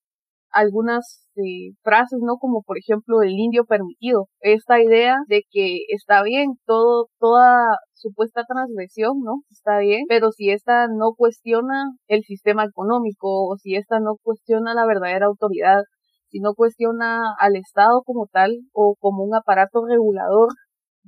[0.52, 2.38] algunas eh, frases, ¿no?
[2.38, 4.28] Como por ejemplo el indio permitido.
[4.42, 9.42] Esta idea de que está bien todo, toda supuesta transgresión, ¿no?
[9.50, 14.74] Está bien, pero si esta no cuestiona el sistema económico o si esta no cuestiona
[14.74, 15.82] la verdadera autoridad,
[16.30, 20.50] si no cuestiona al Estado como tal o como un aparato regulador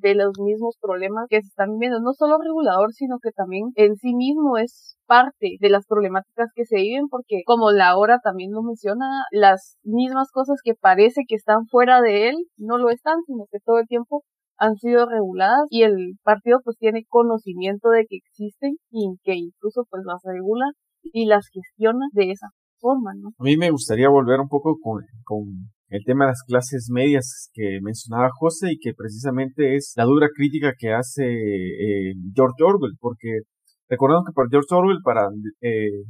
[0.02, 3.96] de los mismos problemas que se están viviendo, no solo regulador, sino que también en
[3.96, 8.52] sí mismo es parte de las problemáticas que se viven, porque como la hora también
[8.52, 13.18] lo menciona, las mismas cosas que parece que están fuera de él no lo están,
[13.26, 14.24] sino que todo el tiempo
[14.58, 19.86] han sido reguladas y el partido pues tiene conocimiento de que existen y que incluso
[19.90, 20.66] pues las regula
[21.02, 22.48] y las gestiona de esa
[22.80, 23.30] forma, ¿no?
[23.38, 27.50] A mí me gustaría volver un poco con, con el tema de las clases medias
[27.54, 32.96] que mencionaba José y que precisamente es la dura crítica que hace eh, George Orwell,
[33.00, 33.40] porque
[33.88, 35.28] recordando que para George Orwell para
[35.62, 36.04] eh,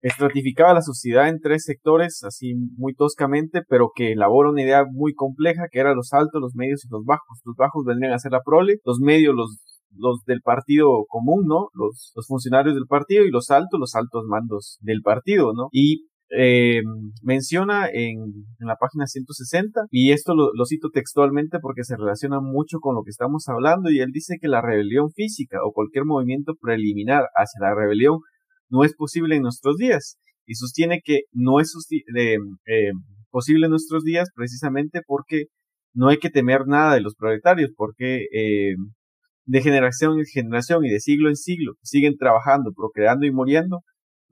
[0.00, 5.14] estratificaba la sociedad en tres sectores, así muy toscamente, pero que elabora una idea muy
[5.14, 7.40] compleja, que era los altos, los medios y los bajos.
[7.44, 9.60] Los bajos vendrían a ser la prole, los medios los
[9.96, 11.68] los del partido común, ¿no?
[11.72, 15.68] Los, los funcionarios del partido y los altos, los altos mandos del partido, ¿no?
[15.70, 16.82] Y eh,
[17.22, 18.18] menciona en,
[18.58, 23.10] la página 160, y esto lo, cito textualmente porque se relaciona mucho con lo que
[23.10, 27.74] estamos hablando, y él dice que la rebelión física o cualquier movimiento preliminar hacia la
[27.74, 28.18] rebelión
[28.68, 32.90] no es posible en nuestros días, y sostiene que no es eh, eh,
[33.30, 35.44] posible en nuestros días precisamente porque
[35.94, 38.74] no hay que temer nada de los proletarios, porque eh,
[39.46, 43.80] de generación en generación y de siglo en siglo siguen trabajando, procreando y muriendo,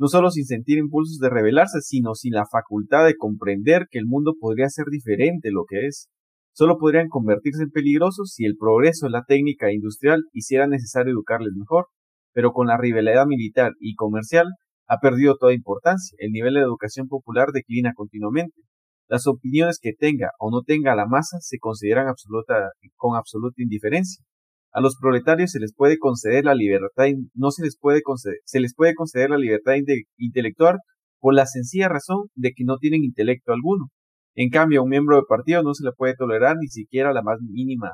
[0.02, 4.06] no solo sin sentir impulsos de rebelarse, sino sin la facultad de comprender que el
[4.06, 6.08] mundo podría ser diferente de lo que es.
[6.52, 11.52] Solo podrían convertirse en peligrosos si el progreso de la técnica industrial hiciera necesario educarles
[11.56, 11.86] mejor,
[12.32, 14.48] pero con la rivalidad militar y comercial
[14.88, 16.16] ha perdido toda importancia.
[16.18, 18.60] El nivel de educación popular declina continuamente.
[19.06, 24.24] Las opiniones que tenga o no tenga la masa se consideran absoluta, con absoluta indiferencia.
[24.72, 27.04] A los proletarios se les puede conceder la libertad,
[27.34, 29.74] no se les puede conceder, se les puede conceder la libertad
[30.16, 30.78] intelectual
[31.20, 33.88] por la sencilla razón de que no tienen intelecto alguno.
[34.34, 37.22] En cambio, a un miembro del partido no se le puede tolerar ni siquiera la
[37.22, 37.90] más mínima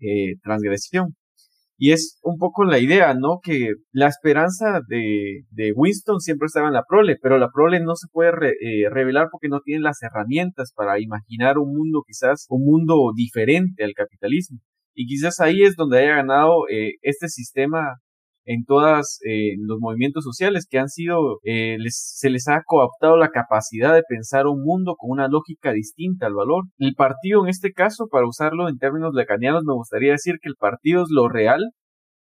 [0.00, 1.14] eh, transgresión.
[1.80, 3.38] Y es un poco la idea, ¿no?
[3.40, 7.94] Que la esperanza de, de Winston siempre estaba en la prole, pero la prole no
[7.94, 12.64] se puede eh, revelar porque no tiene las herramientas para imaginar un mundo quizás, un
[12.64, 14.58] mundo diferente al capitalismo.
[15.00, 17.98] Y quizás ahí es donde haya ganado eh, este sistema
[18.44, 23.28] en todos eh, los movimientos sociales que han sido, eh, se les ha cooptado la
[23.28, 26.64] capacidad de pensar un mundo con una lógica distinta al valor.
[26.78, 30.56] El partido, en este caso, para usarlo en términos lacanianos, me gustaría decir que el
[30.56, 31.60] partido es lo real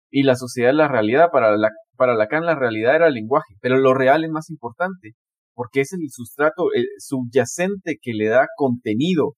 [0.09, 1.27] y la sociedad es la realidad.
[1.31, 5.11] Para, la, para Lacan la realidad era el lenguaje, pero lo real es más importante
[5.53, 9.35] porque es el sustrato subyacente que le da contenido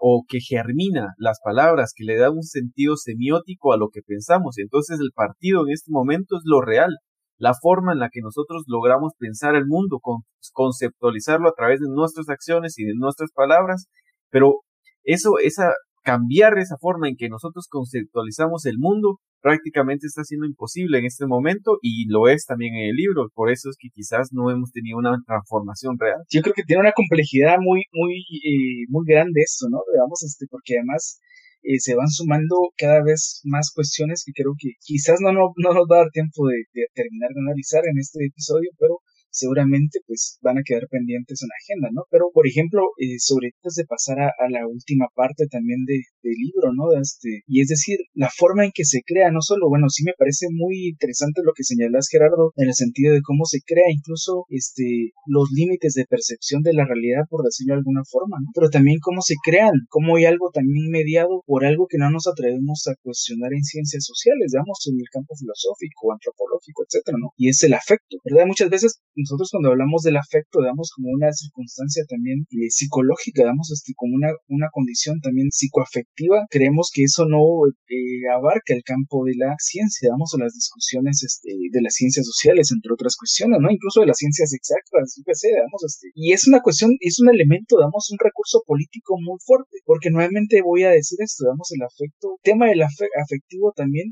[0.00, 4.58] o que germina las palabras, que le da un sentido semiótico a lo que pensamos.
[4.58, 6.90] Entonces el partido en este momento es lo real,
[7.38, 10.20] la forma en la que nosotros logramos pensar el mundo, con,
[10.52, 13.86] conceptualizarlo a través de nuestras acciones y de nuestras palabras,
[14.30, 14.60] pero
[15.04, 20.98] eso, esa, cambiar esa forma en que nosotros conceptualizamos el mundo prácticamente está siendo imposible
[20.98, 23.28] en este momento y lo es también en el libro.
[23.34, 26.20] Por eso es que quizás no hemos tenido una transformación real.
[26.30, 29.80] Yo creo que tiene una complejidad muy, muy, eh, muy grande esto, ¿no?
[29.92, 31.20] Digamos, este, porque además
[31.62, 35.74] eh, se van sumando cada vez más cuestiones que creo que quizás no, no, no
[35.74, 38.99] nos va a dar tiempo de, de terminar de analizar en este episodio, pero
[39.30, 42.02] seguramente pues van a quedar pendientes en la agenda, ¿no?
[42.10, 46.34] Pero, por ejemplo, eh, sobre antes de pasar a, la última parte también de, del
[46.34, 46.92] libro, ¿no?
[47.00, 50.14] Este, y es decir, la forma en que se crea, no solo, bueno, sí me
[50.18, 54.46] parece muy interesante lo que señalas, Gerardo, en el sentido de cómo se crea incluso
[54.48, 58.50] este, los límites de percepción de la realidad, por decirlo de alguna forma, ¿no?
[58.54, 62.26] Pero también cómo se crean, cómo hay algo también mediado por algo que no nos
[62.26, 67.30] atrevemos a cuestionar en ciencias sociales, digamos, en el campo filosófico, antropológico, etcétera, ¿no?
[67.36, 68.46] Y es el afecto, ¿verdad?
[68.46, 73.70] Muchas veces nosotros cuando hablamos del afecto damos como una circunstancia también eh, psicológica, damos
[73.70, 77.40] este, como una, una condición también psicoafectiva, creemos que eso no
[77.88, 82.26] eh, abarca el campo de la ciencia, damos a las discusiones este, de las ciencias
[82.26, 83.70] sociales, entre otras cuestiones, ¿no?
[83.70, 87.28] Incluso de las ciencias exactas, yo sé, damos este, y es una cuestión, es un
[87.30, 91.82] elemento, damos un recurso político muy fuerte, porque nuevamente voy a decir esto, damos el
[91.82, 94.08] afecto, el tema del afectivo también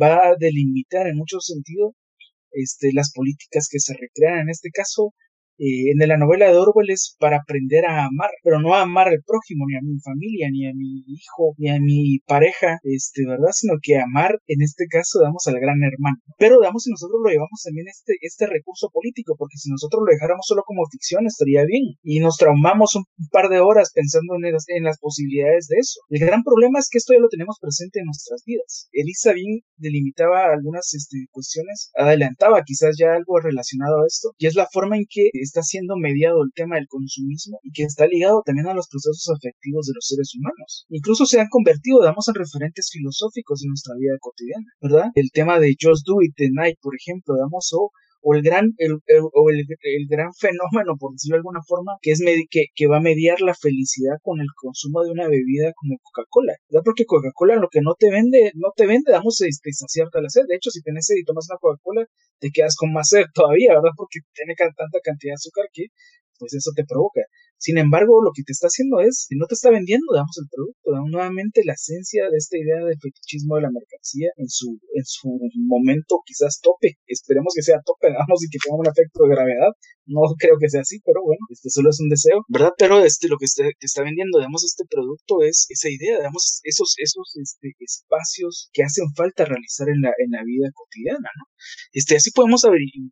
[0.00, 1.94] va a delimitar en muchos sentidos
[2.56, 4.40] este, las políticas que se recrean.
[4.40, 5.14] En este caso,
[5.58, 9.08] eh, en la novela de Orwell es para aprender a amar, pero no a amar
[9.08, 13.26] al prójimo, ni a mi familia, ni a mi hijo, ni a mi pareja, este,
[13.26, 13.52] ¿verdad?
[13.52, 16.18] Sino que amar, en este caso, damos al gran hermano.
[16.38, 20.12] Pero, damos, si nosotros lo llevamos también este, este recurso político, porque si nosotros lo
[20.12, 21.96] dejáramos solo como ficción, estaría bien.
[22.02, 26.00] Y nos traumamos un, par de horas pensando en las, en las posibilidades de eso.
[26.10, 28.88] El gran problema es que esto ya lo tenemos presente en nuestras vidas.
[28.92, 34.54] Elisa bien delimitaba algunas este, cuestiones, adelantaba quizás ya algo relacionado a esto, y es
[34.54, 38.42] la forma en que está siendo mediado el tema del consumismo y que está ligado
[38.44, 40.86] también a los procesos afectivos de los seres humanos.
[40.90, 45.10] Incluso se han convertido, damos, en referentes filosóficos de nuestra vida cotidiana, ¿verdad?
[45.14, 47.90] El tema de Just Do It the Night, por ejemplo, damos, o
[48.26, 48.98] o el gran, el,
[49.32, 49.62] o el,
[50.08, 53.54] gran fenómeno, por decirlo de alguna forma, que es que, que va a mediar la
[53.54, 56.82] felicidad con el consumo de una bebida como Coca-Cola, ¿verdad?
[56.84, 60.42] Porque Coca-Cola lo que no te vende, no te vende, damos, este, saciarte la sed.
[60.48, 62.04] De hecho, si tienes sed y tomas una Coca-Cola,
[62.40, 63.94] te quedas con más sed todavía, ¿verdad?
[63.96, 65.86] Porque tiene tanta cantidad de azúcar que,
[66.40, 67.22] pues eso te provoca.
[67.58, 71.08] Sin embargo, lo que te está haciendo es, no te está vendiendo, digamos, el producto,
[71.08, 75.28] nuevamente la esencia de esta idea del fetichismo de la mercancía en su, en su
[75.66, 76.98] momento quizás tope.
[77.06, 79.72] Esperemos que sea tope, digamos, y que tenga un efecto de gravedad.
[80.06, 82.72] No creo que sea así, pero bueno, este solo es un deseo, ¿verdad?
[82.78, 86.94] Pero este, lo que está, está vendiendo, digamos, este producto es esa idea, digamos, esos,
[86.98, 91.44] esos este, espacios que hacen falta realizar en la, en la vida cotidiana, ¿no?
[91.92, 92.62] Este, así podemos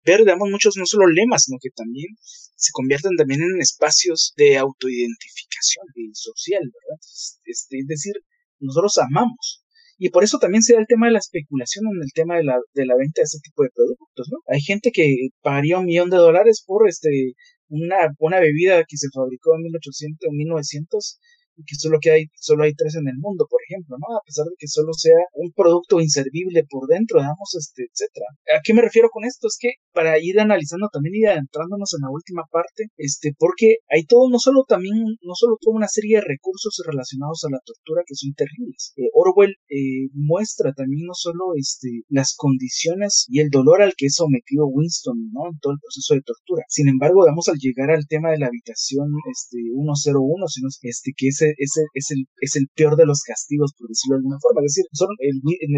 [0.05, 2.09] ver, digamos, muchos no solo lemas, sino que también
[2.57, 7.01] se convierten también en espacios de autoidentificación social, ¿verdad?
[7.45, 8.14] Este, es decir,
[8.61, 9.62] nosotros amamos.
[9.97, 12.45] Y por eso también se da el tema de la especulación en el tema de
[12.45, 14.38] la, de la venta de ese tipo de productos, ¿no?
[14.49, 17.35] Hay gente que pagaría un millón de dólares por este
[17.69, 21.19] una, una bebida que se fabricó en 1800 o 1900
[21.62, 24.17] que solo, que hay, solo hay tres en el mundo, por ejemplo, ¿no?
[24.17, 28.27] A pesar de que solo sea un producto inservible por dentro, digamos, este, etcétera.
[28.57, 29.47] ¿A qué me refiero con esto?
[29.47, 34.04] Es que para ir analizando también y adentrándonos en la última parte, este, porque hay
[34.04, 38.02] todo, no solo también, no solo toda una serie de recursos relacionados a la tortura
[38.07, 38.92] que son terribles.
[38.96, 44.07] Eh, Orwell eh, muestra también no solo este, las condiciones y el dolor al que
[44.07, 45.46] es sometido Winston, ¿no?
[45.50, 46.64] En todo el proceso de tortura.
[46.68, 51.28] Sin embargo, vamos al llegar al tema de la habitación este, 101, sino este, que
[51.28, 54.61] ese, ese es, el, es el peor de los castigos, por decirlo de alguna forma.
[54.66, 55.09] Es decir, son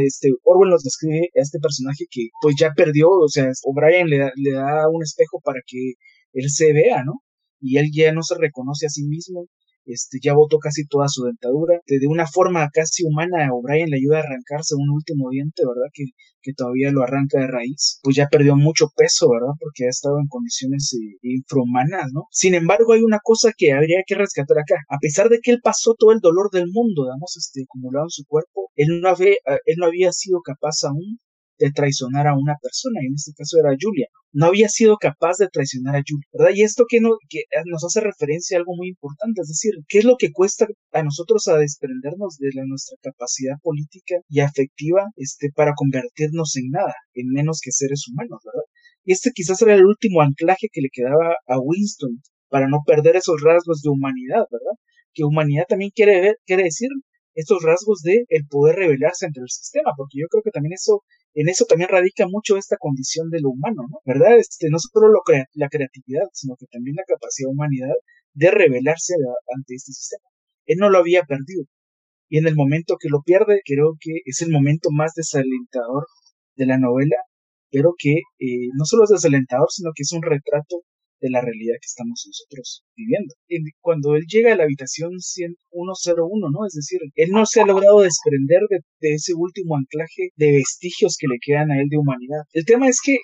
[0.07, 4.31] este, Orwell nos describe a este personaje que pues ya perdió, o sea, O'Brien le,
[4.37, 5.95] le da un espejo para que
[6.33, 7.23] él se vea, ¿no?
[7.61, 9.47] Y él ya no se reconoce a sí mismo,
[9.87, 11.81] este, ya botó casi toda su dentadura.
[11.87, 15.89] De, una forma casi humana, O'Brien le ayuda a arrancarse un último diente, ¿verdad?
[15.93, 16.05] Que,
[16.43, 18.01] que todavía lo arranca de raíz.
[18.03, 19.55] Pues ya perdió mucho peso, ¿verdad?
[19.61, 22.27] Porque ha estado en condiciones eh, infrahumanas, ¿no?
[22.31, 24.77] Sin embargo, hay una cosa que habría que rescatar acá.
[24.89, 28.11] A pesar de que él pasó todo el dolor del mundo, digamos, este, acumulado en
[28.11, 31.21] su cuerpo, él no, había, él no había sido capaz aún
[31.59, 34.09] de traicionar a una persona, y en este caso era Julia.
[34.33, 36.53] No había sido capaz de traicionar a Julia, ¿verdad?
[36.55, 39.99] Y esto que, no, que nos hace referencia a algo muy importante, es decir, ¿qué
[39.99, 45.51] es lo que cuesta a nosotros a desprendernos de nuestra capacidad política y afectiva este,
[45.55, 48.67] para convertirnos en nada, en menos que seres humanos, ¿verdad?
[49.05, 53.17] Y este quizás era el último anclaje que le quedaba a Winston para no perder
[53.17, 54.77] esos rasgos de humanidad, ¿verdad?
[55.15, 56.89] Que humanidad también quiere, ver, quiere decir
[57.35, 61.05] estos rasgos de el poder rebelarse ante el sistema, porque yo creo que también eso
[61.37, 64.01] en eso también radica mucho esta condición de lo humano, ¿no?
[64.07, 64.39] ¿Verdad?
[64.39, 65.21] Este, no solo lo
[65.53, 67.95] la creatividad, sino que también la capacidad de humanidad
[68.33, 69.15] de rebelarse
[69.55, 70.25] ante este sistema.
[70.65, 71.65] Él no lo había perdido.
[72.31, 76.07] Y en el momento que lo pierde, creo que es el momento más desalentador
[76.57, 77.17] de la novela,
[77.71, 80.83] pero que eh, no solo es desalentador, sino que es un retrato
[81.21, 83.35] de la realidad que estamos nosotros viviendo.
[83.81, 86.67] Cuando él llega a la habitación 101, ¿no?
[86.67, 91.29] Es decir, él no se ha logrado desprender de, ese último anclaje de vestigios que
[91.29, 92.43] le quedan a él de humanidad.
[92.53, 93.19] El tema es que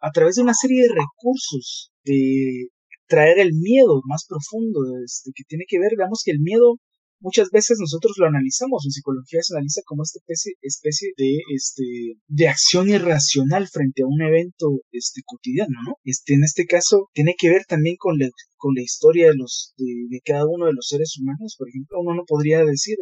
[0.00, 2.68] a través de una serie de recursos de
[3.06, 6.78] traer el miedo más profundo, este, que tiene que ver, digamos que el miedo
[7.24, 11.84] muchas veces nosotros lo analizamos, en psicología se analiza como esta especie, especie de, este,
[12.28, 15.94] de acción irracional frente a un evento este, cotidiano, ¿no?
[16.04, 19.72] Este, en este caso tiene que ver también con la, con la historia de, los,
[19.78, 22.96] de, cada uno de los seres humanos, por ejemplo, uno no podría decir,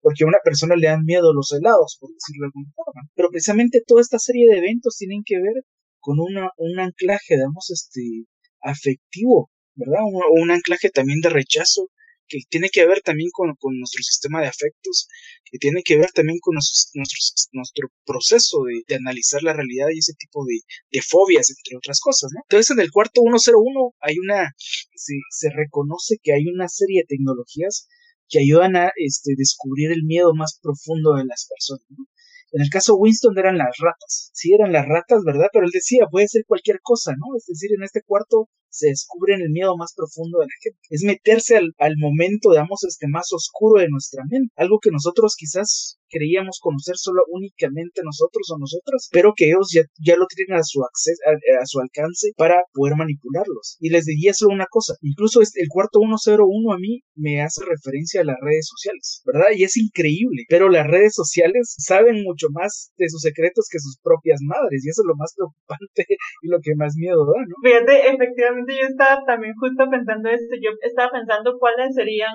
[0.00, 3.10] porque a una persona le dan miedo los helados, por decirlo de alguna forma.
[3.14, 5.62] Pero precisamente toda esta serie de eventos tienen que ver
[6.00, 8.26] con una, un anclaje, digamos, este,
[8.60, 10.02] afectivo, ¿verdad?
[10.02, 11.90] O un anclaje también de rechazo
[12.28, 15.08] que tiene que ver también con, nuestro sistema de afectos,
[15.44, 20.44] que tiene que ver también con nuestro proceso de, analizar la realidad y ese tipo
[20.44, 22.40] de, fobias, entre otras cosas, ¿no?
[22.48, 27.16] Entonces en el cuarto 101 hay una, se, se reconoce que hay una serie de
[27.16, 27.88] tecnologías
[28.28, 32.04] que ayudan a este, descubrir el miedo más profundo de las personas, ¿no?
[32.50, 34.30] En el caso Winston eran las ratas.
[34.32, 35.48] Sí, eran las ratas, ¿verdad?
[35.52, 37.36] Pero él decía, puede ser cualquier cosa, ¿no?
[37.36, 40.78] Es decir, en este cuarto se descubre el miedo más profundo de la gente.
[40.90, 44.52] Es meterse al, al momento, digamos, este más oscuro de nuestra mente.
[44.56, 49.82] Algo que nosotros quizás creíamos conocer solo únicamente nosotros o nosotras, pero que ellos ya,
[50.00, 53.76] ya lo tienen a su, acceso, a, su alcance para poder manipularlos.
[53.80, 57.64] Y les diría solo una cosa, incluso este, el cuarto 101 a mí me hace
[57.64, 59.52] referencia a las redes sociales, ¿verdad?
[59.54, 63.98] Y es increíble, pero las redes sociales saben mucho más de sus secretos que sus
[64.02, 66.06] propias madres, y eso es lo más preocupante
[66.42, 67.54] y lo que más miedo da, ¿no?
[67.62, 72.34] Fíjate, efectivamente yo estaba también justo pensando esto, yo estaba pensando cuáles serían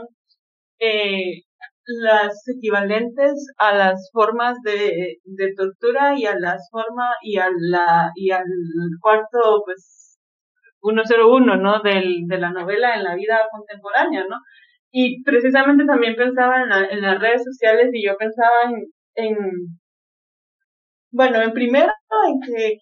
[0.79, 1.43] eh,
[1.85, 5.19] las equivalentes a las formas de,
[5.57, 8.45] tortura y a las formas y a la y al
[9.01, 10.17] cuarto pues
[10.81, 14.37] 101 no del de la novela en la vida contemporánea no
[14.91, 19.37] y precisamente también pensaba en, en las redes sociales y yo pensaba en, en
[21.11, 21.91] bueno en primero
[22.27, 22.77] en que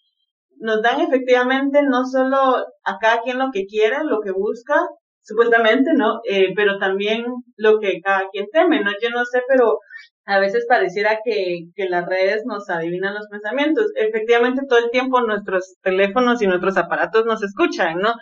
[0.61, 4.75] nos dan efectivamente no solo a cada quien lo que quiere lo que busca
[5.23, 6.21] supuestamente, ¿no?
[6.27, 7.25] Eh, pero también
[7.57, 8.91] lo que cada quien teme, ¿no?
[9.01, 9.79] Yo no sé, pero
[10.25, 13.87] a veces pareciera que, que las redes nos adivinan los pensamientos.
[13.95, 18.13] Efectivamente, todo el tiempo nuestros teléfonos y nuestros aparatos nos escuchan, ¿no?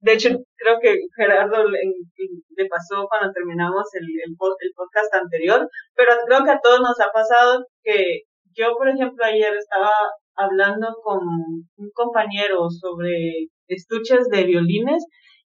[0.00, 6.44] De hecho, creo que Gerardo le, pasó cuando terminamos el, el podcast anterior, pero creo
[6.44, 8.22] que a todos nos ha pasado que
[8.54, 9.90] yo, por ejemplo, ayer estaba
[10.36, 11.20] hablando con
[11.76, 15.04] un compañero sobre estuches de violines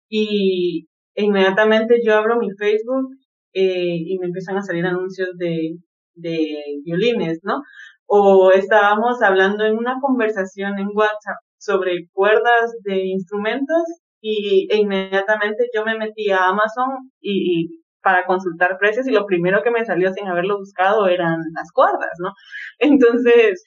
[0.09, 3.09] y inmediatamente yo abro mi Facebook
[3.53, 5.77] eh, y me empiezan a salir anuncios de,
[6.15, 7.61] de violines, ¿no?
[8.07, 13.83] O estábamos hablando en una conversación en WhatsApp sobre cuerdas de instrumentos
[14.21, 19.63] y e inmediatamente yo me metí a Amazon y, para consultar precios y lo primero
[19.63, 22.31] que me salió sin haberlo buscado eran las cuerdas, ¿no?
[22.79, 23.63] Entonces,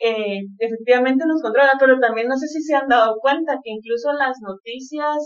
[0.00, 4.12] eh, efectivamente nos controla, pero también no sé si se han dado cuenta que incluso
[4.12, 5.16] las noticias,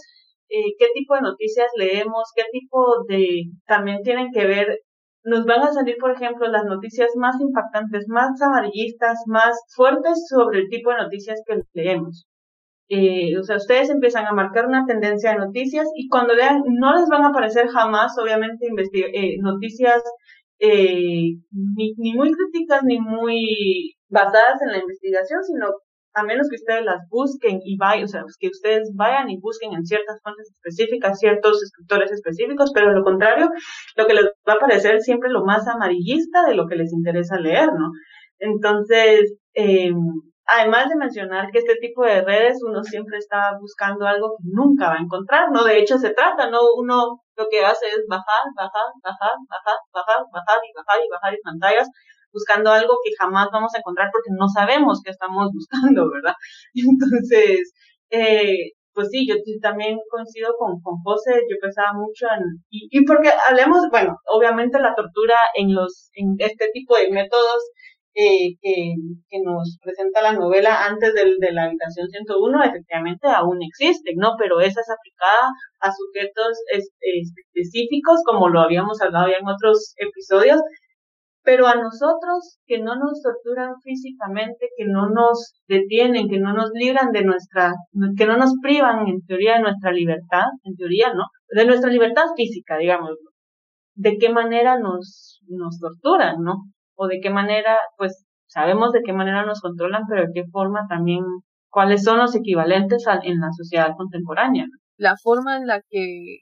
[0.49, 4.79] eh, qué tipo de noticias leemos, qué tipo de, también tienen que ver,
[5.25, 10.61] nos van a salir, por ejemplo, las noticias más impactantes, más amarillistas, más fuertes sobre
[10.61, 12.27] el tipo de noticias que leemos.
[12.89, 16.95] Eh, o sea, ustedes empiezan a marcar una tendencia de noticias y cuando lean, no
[16.99, 20.03] les van a aparecer jamás, obviamente, eh, noticias
[20.59, 25.73] eh, ni, ni muy críticas ni muy basadas en la investigación, sino
[26.15, 29.73] a menos que ustedes las busquen y vayan, o sea, que ustedes vayan y busquen
[29.73, 33.49] en ciertas fuentes específicas, ciertos escritores específicos, pero lo contrario,
[33.97, 37.39] lo que les va a parecer siempre lo más amarillista de lo que les interesa
[37.39, 37.91] leer, ¿no?
[38.39, 39.93] Entonces, eh,
[40.47, 44.89] además de mencionar que este tipo de redes uno siempre está buscando algo que nunca
[44.89, 45.65] va a encontrar, ¿no?
[45.65, 46.61] De hecho se trata, ¿no?
[46.77, 51.35] Uno lo que hace es bajar, bajar, bajar, bajar, bajar, bajar y bajar y bajar
[51.35, 51.89] y pantallas
[52.33, 56.35] buscando algo que jamás vamos a encontrar porque no sabemos qué estamos buscando, ¿verdad?
[56.75, 57.73] Entonces,
[58.11, 63.89] eh, pues sí, yo también coincido con, José, yo pensaba mucho en, y, porque hablemos,
[63.91, 67.63] bueno, obviamente la tortura en los, en este tipo de métodos
[68.15, 68.93] eh, que,
[69.31, 74.35] que, nos presenta la novela antes del, de la habitación 101 efectivamente aún existe, ¿no?
[74.39, 75.49] Pero esa es aplicada
[75.81, 76.59] a sujetos
[77.01, 80.61] específicos, como lo habíamos hablado ya en otros episodios,
[81.43, 86.71] pero a nosotros que no nos torturan físicamente, que no nos detienen, que no nos
[86.73, 87.75] libran de nuestra,
[88.17, 91.25] que no nos privan en teoría de nuestra libertad, en teoría, ¿no?
[91.49, 93.11] De nuestra libertad física, digamos.
[93.95, 96.65] ¿De qué manera nos, nos torturan, ¿no?
[96.95, 100.87] o de qué manera, pues sabemos de qué manera nos controlan, pero de qué forma
[100.89, 101.25] también,
[101.71, 104.67] cuáles son los equivalentes en la sociedad contemporánea.
[104.97, 106.39] La forma en la que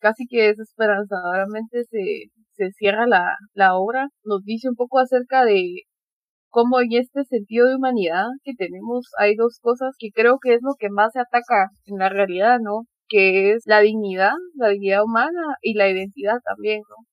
[0.00, 5.82] casi que desesperanzadoramente se, se cierra la, la obra nos dice un poco acerca de
[6.50, 10.60] cómo en este sentido de humanidad que tenemos hay dos cosas que creo que es
[10.62, 12.82] lo que más se ataca en la realidad, ¿no?
[13.08, 17.04] Que es la dignidad, la dignidad humana y la identidad también, ¿no?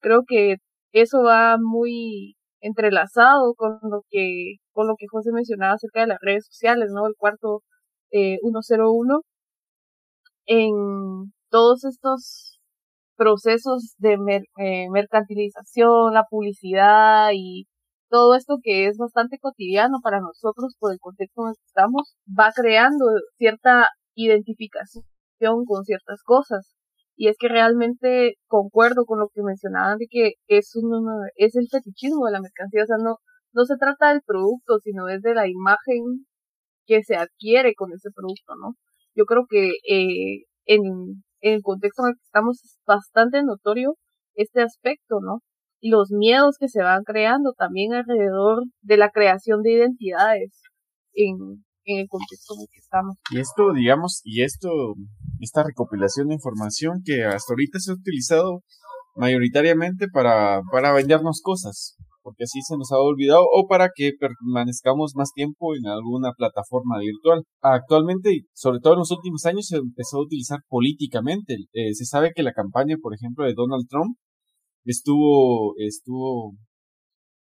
[0.00, 0.56] Creo que
[0.92, 6.18] eso va muy entrelazado con lo que con lo que José mencionaba acerca de las
[6.22, 7.06] redes sociales, ¿no?
[7.06, 7.62] El cuarto
[8.12, 9.22] eh, 101
[10.46, 12.51] en todos estos
[13.16, 14.16] procesos de
[14.58, 17.66] eh, mercantilización, la publicidad y
[18.08, 22.14] todo esto que es bastante cotidiano para nosotros por el contexto en el que estamos,
[22.28, 23.06] va creando
[23.38, 25.04] cierta identificación
[25.66, 26.74] con ciertas cosas.
[27.16, 30.92] Y es que realmente concuerdo con lo que mencionaban de que es, un,
[31.36, 32.84] es el fetichismo de la mercancía.
[32.84, 33.16] O sea, no,
[33.52, 36.26] no se trata del producto, sino es de la imagen
[36.86, 38.74] que se adquiere con ese producto, ¿no?
[39.14, 43.96] Yo creo que eh, en, en el contexto en el que estamos es bastante notorio
[44.34, 45.40] este aspecto, ¿no?
[45.80, 50.62] Y los miedos que se van creando también alrededor de la creación de identidades
[51.12, 53.16] en, en el contexto en el que estamos.
[53.30, 54.68] Y esto, digamos, y esto,
[55.40, 58.62] esta recopilación de información que hasta ahorita se ha utilizado
[59.16, 65.14] mayoritariamente para, para vendernos cosas, porque así se nos ha olvidado, o para que permanezcamos
[65.16, 67.42] más tiempo en alguna plataforma virtual.
[67.62, 71.56] Actualmente, sobre todo en los últimos años, se empezó a utilizar políticamente.
[71.72, 74.16] Eh, se sabe que la campaña, por ejemplo, de Donald Trump
[74.84, 76.54] estuvo, estuvo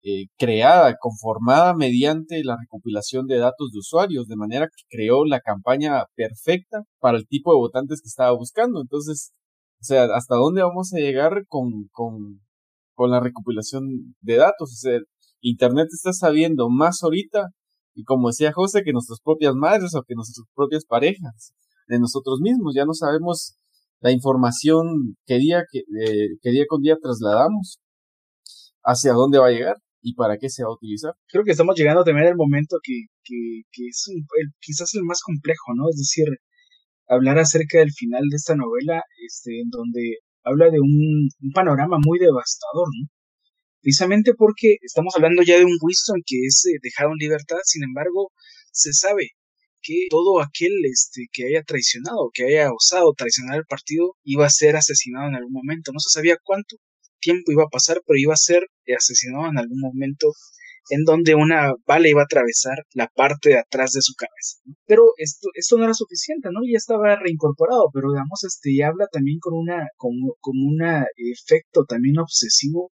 [0.03, 5.41] eh, creada, conformada mediante la recopilación de datos de usuarios, de manera que creó la
[5.41, 8.81] campaña perfecta para el tipo de votantes que estaba buscando.
[8.81, 9.31] Entonces,
[9.79, 12.41] o sea, ¿hasta dónde vamos a llegar con, con,
[13.01, 14.71] con la recopilación de datos?
[14.73, 14.99] O sea,
[15.41, 17.47] Internet está sabiendo más ahorita,
[17.95, 21.53] y como decía José, que nuestras propias madres o que nuestras propias parejas,
[21.87, 23.57] de nosotros mismos, ya no sabemos
[24.01, 27.79] la información que día, que, eh, que día con día trasladamos,
[28.83, 31.13] hacia dónde va a llegar y para qué se va a utilizar.
[31.27, 34.23] Creo que estamos llegando también al momento que, que, que es el,
[34.59, 35.89] quizás el más complejo, ¿no?
[35.89, 36.27] Es decir,
[37.07, 42.19] hablar acerca del final de esta novela, este, en donde habla de un, panorama muy
[42.19, 43.07] devastador, ¿no?
[43.81, 47.83] Precisamente porque estamos hablando ya de un Winston que es eh, dejado en libertad, sin
[47.83, 48.31] embargo,
[48.71, 49.29] se sabe
[49.81, 54.49] que todo aquel este, que haya traicionado, que haya osado traicionar el partido, iba a
[54.49, 55.91] ser asesinado en algún momento.
[55.91, 56.77] No se sabía cuánto,
[57.19, 60.33] tiempo iba a pasar, pero iba a ser asesinado en algún momento
[60.89, 64.59] en donde una bala iba a atravesar la parte de atrás de su cabeza.
[64.85, 66.61] Pero esto, esto no era suficiente, ¿no?
[66.65, 70.33] Ya estaba reincorporado, pero digamos, este, ya habla también con una, como
[70.65, 70.81] un
[71.15, 72.91] efecto también obsesivo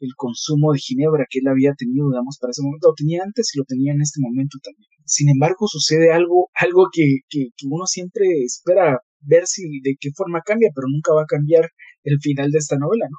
[0.00, 3.50] el consumo de ginebra que él había tenido, digamos, para ese momento, lo tenía antes
[3.54, 4.88] y lo tenía en este momento también.
[5.04, 10.10] Sin embargo, sucede algo, algo que, que, que uno siempre espera ver si de qué
[10.14, 11.70] forma cambia, pero nunca va a cambiar,
[12.04, 13.18] el final de esta novela, ¿no?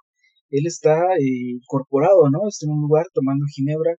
[0.50, 2.48] Él está eh, incorporado, ¿no?
[2.48, 3.94] Está en un lugar tomando ginebra,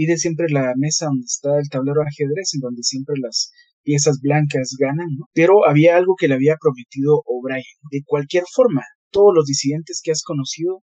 [0.00, 4.18] pide siempre la mesa donde está el tablero de ajedrez, en donde siempre las piezas
[4.22, 5.26] blancas ganan, ¿no?
[5.34, 7.62] Pero había algo que le había prometido O'Brien.
[7.90, 8.80] De cualquier forma,
[9.10, 10.82] todos los disidentes que has conocido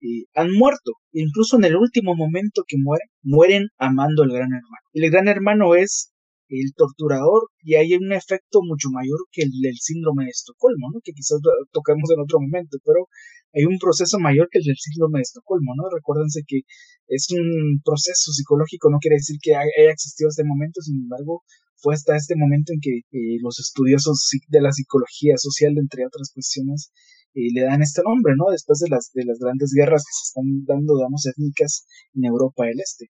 [0.00, 0.92] eh, han muerto.
[1.12, 4.86] Incluso en el último momento que mueren, mueren amando al gran hermano.
[4.94, 6.10] El gran hermano es
[6.50, 11.00] el torturador y hay un efecto mucho mayor que el del síndrome de Estocolmo, ¿no?
[11.02, 11.38] que quizás
[11.70, 13.06] toquemos en otro momento, pero
[13.54, 15.90] hay un proceso mayor que el del síndrome de Estocolmo, ¿no?
[15.90, 16.62] Recuérdense que
[17.08, 21.42] es un proceso psicológico, no quiere decir que haya existido este momento, sin embargo,
[21.82, 26.30] fue hasta este momento en que eh, los estudiosos de la psicología social, entre otras
[26.32, 26.92] cuestiones,
[27.34, 28.50] eh, le dan este nombre, ¿no?
[28.50, 32.66] Después de las, de las grandes guerras que se están dando, digamos, étnicas en Europa
[32.66, 33.10] del Este,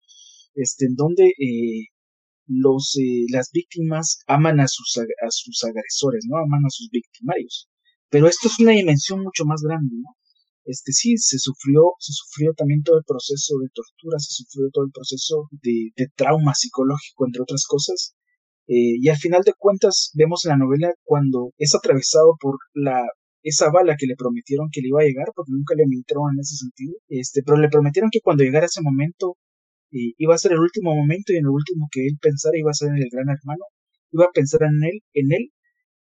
[0.56, 1.93] este en donde eh,
[2.48, 6.38] los, eh, las víctimas aman a sus, a sus agresores, ¿no?
[6.38, 7.70] Aman a sus victimarios.
[8.10, 10.16] Pero esto es una dimensión mucho más grande, ¿no?
[10.66, 14.86] Este sí, se sufrió, se sufrió también todo el proceso de tortura, se sufrió todo
[14.86, 18.16] el proceso de, de trauma psicológico, entre otras cosas.
[18.68, 23.04] Eh, y al final de cuentas vemos en la novela cuando es atravesado por la
[23.44, 26.40] esa bala que le prometieron que le iba a llegar, porque nunca le mintieron en
[26.40, 29.36] ese sentido, este, pero le prometieron que cuando llegara ese momento
[29.94, 32.74] iba a ser el último momento y en el último que él pensara iba a
[32.74, 33.66] ser en el gran hermano,
[34.12, 35.52] iba a pensar en él, en él,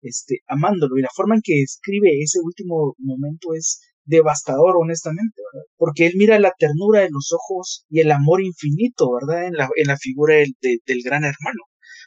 [0.02, 0.98] este, amándolo.
[0.98, 5.66] Y la forma en que escribe ese último momento es devastador, honestamente, ¿verdad?
[5.78, 9.48] Porque él mira la ternura de los ojos y el amor infinito, ¿verdad?
[9.48, 11.62] En la, en la figura del, del gran hermano.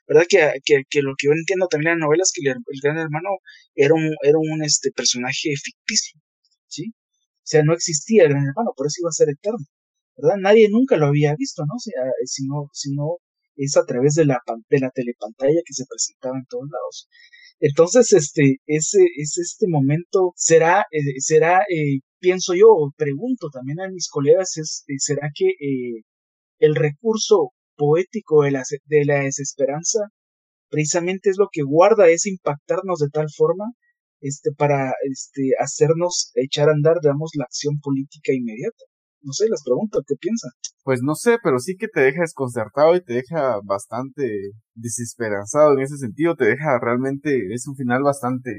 [0.09, 0.27] ¿Verdad?
[0.29, 3.29] Que, que, que, lo que yo entiendo también en las novelas que el, gran hermano
[3.75, 6.21] era un, era un este, personaje ficticio,
[6.69, 6.93] ¿sí?
[6.93, 9.67] O sea, no existía el gran hermano, por eso iba a ser eterno.
[10.17, 10.37] ¿Verdad?
[10.41, 11.79] Nadie nunca lo había visto, ¿no?
[11.79, 11.91] Si,
[12.25, 13.19] sino, sino
[13.57, 17.09] es a través de la, de la telepantalla que se presentaba en todos lados.
[17.61, 23.89] Entonces, este, ese, es este momento será, eh, será, eh, pienso yo, pregunto también a
[23.89, 25.53] mis colegas, es, eh, será que
[26.59, 30.01] el recurso poético de la, de la desesperanza
[30.71, 33.65] precisamente es lo que guarda es impactarnos de tal forma
[34.21, 38.85] este, para este, hacernos echar a andar, digamos, la acción política inmediata.
[39.27, 40.53] No sé, les pregunto, ¿qué piensan?
[40.85, 45.81] Pues no sé, pero sí que te deja desconcertado y te deja bastante desesperanzado en
[45.81, 48.53] ese sentido, te deja realmente, es un final bastante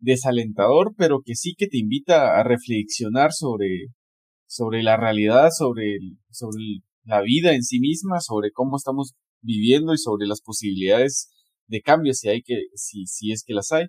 [0.00, 3.86] desalentador, pero que sí que te invita a reflexionar sobre,
[4.48, 5.98] sobre la realidad, sobre,
[6.32, 11.30] sobre la vida en sí misma, sobre cómo estamos viviendo y sobre las posibilidades
[11.68, 13.86] de cambio si hay que, si, si es que las hay.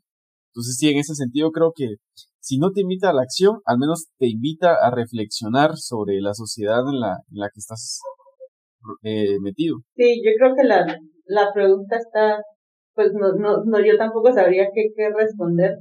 [0.52, 1.88] Entonces sí, en ese sentido creo que
[2.42, 6.34] si no te invita a la acción, al menos te invita a reflexionar sobre la
[6.34, 8.02] sociedad en la, en la que estás
[9.04, 9.78] eh, metido.
[9.96, 10.86] Sí, yo creo que la,
[11.26, 12.42] la pregunta está,
[12.96, 15.78] pues no, no, no yo tampoco sabría qué, qué responder,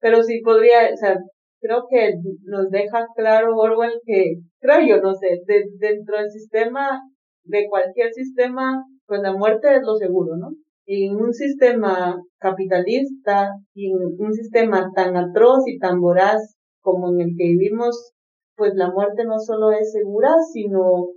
[0.00, 1.18] pero sí podría, o sea,
[1.60, 5.42] creo que nos deja claro Orwell que, creo yo, no sé,
[5.78, 7.00] dentro del sistema,
[7.44, 10.48] de cualquier sistema, pues la muerte es lo seguro, ¿no?
[10.92, 17.36] En un sistema capitalista en un sistema tan atroz y tan voraz como en el
[17.38, 18.12] que vivimos,
[18.56, 21.10] pues la muerte no solo es segura, sino,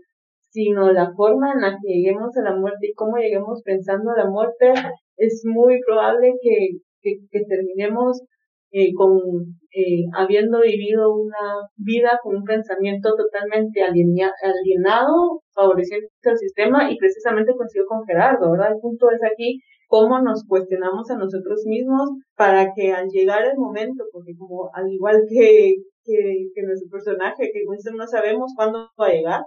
[0.51, 4.17] sino la forma en la que lleguemos a la muerte y cómo lleguemos pensando a
[4.17, 4.74] la muerte,
[5.17, 8.21] es muy probable que, que, que terminemos
[8.74, 9.19] eh, con
[9.71, 17.53] eh, habiendo vivido una vida con un pensamiento totalmente alienado, favoreciendo el sistema y precisamente
[17.55, 18.74] coincido con Gerardo, ¿verdad?
[18.74, 23.57] El punto es aquí cómo nos cuestionamos a nosotros mismos para que al llegar el
[23.57, 27.61] momento, porque como al igual que, que, que nuestro personaje, que
[27.93, 29.41] no sabemos cuándo va a llegar,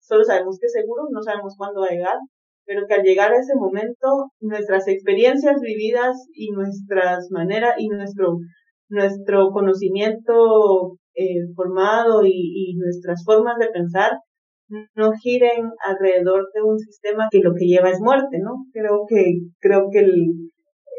[0.00, 2.18] solo sabemos que seguro, no sabemos cuándo va a llegar,
[2.66, 8.38] pero que al llegar a ese momento, nuestras experiencias vividas y nuestras maneras y nuestro
[8.88, 14.12] nuestro conocimiento eh, formado y, nuestras formas de pensar
[14.96, 18.64] no giren alrededor de un sistema que lo que lleva es muerte, ¿no?
[18.72, 19.24] Creo que,
[19.60, 20.50] creo que el,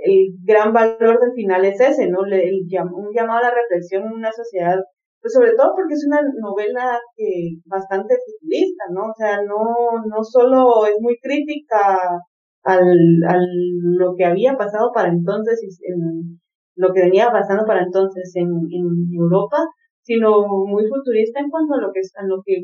[0.04, 2.26] el gran valor del final es ese, ¿no?
[2.26, 2.62] El,
[2.94, 4.78] un llamado a la reflexión en una sociedad,
[5.22, 9.10] pues sobre todo porque es una novela que bastante futurista, ¿no?
[9.10, 11.98] O sea, no, no solo es muy crítica
[12.64, 13.46] al, al
[13.98, 16.40] lo que había pasado para entonces en,
[16.76, 19.58] lo que venía pasando para entonces en, en Europa,
[20.02, 22.64] sino muy futurista en cuanto a lo que es, a lo que,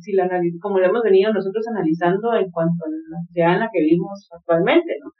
[0.00, 0.28] si la
[0.60, 4.28] como lo hemos venido nosotros analizando en cuanto a la sociedad en la que vivimos
[4.30, 5.10] actualmente, ¿no?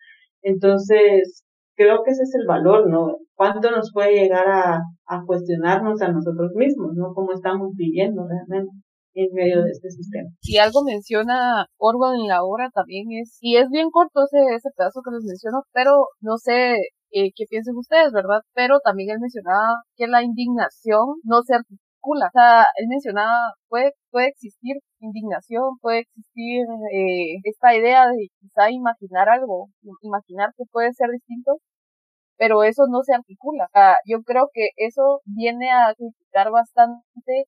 [0.43, 1.43] Entonces,
[1.75, 3.17] creo que ese es el valor, ¿no?
[3.35, 7.15] ¿Cuánto nos puede llegar a, a cuestionarnos a nosotros mismos, ¿no?
[7.15, 8.71] Cómo estamos viviendo realmente
[9.15, 10.29] en medio de este sistema.
[10.43, 14.71] Y algo menciona Orwell en la obra también es, y es bien corto ese, ese
[14.77, 16.77] pedazo que nos mencionó, pero no sé
[17.15, 18.41] eh, qué piensen ustedes, ¿verdad?
[18.55, 22.27] Pero también él mencionaba que la indignación no se articula.
[22.29, 28.71] O sea, él mencionaba, puede, puede existir indignación, puede existir eh, esta idea de quizá
[28.71, 29.69] imaginar algo,
[30.03, 31.59] imaginar que puede ser distinto,
[32.37, 33.69] pero eso no se articula.
[34.07, 37.47] yo creo que eso viene a criticar bastante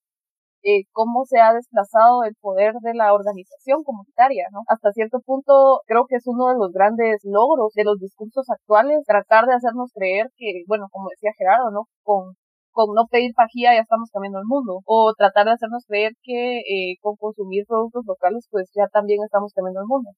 [0.67, 4.63] eh, cómo se ha desplazado el poder de la organización comunitaria, ¿no?
[4.69, 9.05] Hasta cierto punto creo que es uno de los grandes logros de los discursos actuales,
[9.07, 11.85] tratar de hacernos creer que, bueno, como decía Gerardo, ¿no?
[12.03, 12.35] Con
[12.73, 14.81] con no pedir pajía ya estamos cambiando el mundo.
[14.85, 19.53] O tratar de hacernos creer que eh, con consumir productos locales pues ya también estamos
[19.55, 20.11] cambiando el mundo.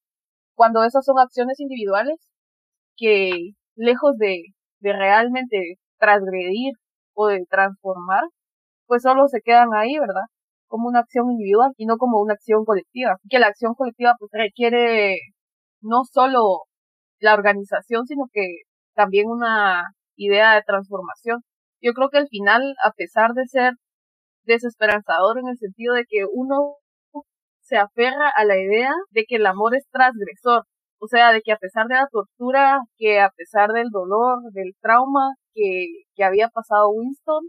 [0.55, 2.17] Cuando esas son acciones individuales
[2.97, 4.43] que lejos de,
[4.81, 6.73] de realmente transgredir
[7.13, 8.23] o de transformar,
[8.87, 10.23] pues solo se quedan ahí, ¿verdad?
[10.69, 13.17] Como una acción individual y no como una acción colectiva.
[13.29, 15.17] Que la acción colectiva pues requiere
[15.81, 16.63] no solo
[17.19, 18.61] la organización, sino que
[18.95, 19.83] también una
[20.15, 21.41] idea de transformación.
[21.81, 23.73] Yo creo que al final, a pesar de ser
[24.45, 26.75] desesperanzador en el sentido de que uno
[27.61, 30.63] se aferra a la idea de que el amor es transgresor,
[30.99, 34.73] o sea, de que a pesar de la tortura, que a pesar del dolor, del
[34.81, 37.43] trauma que, que había pasado Winston,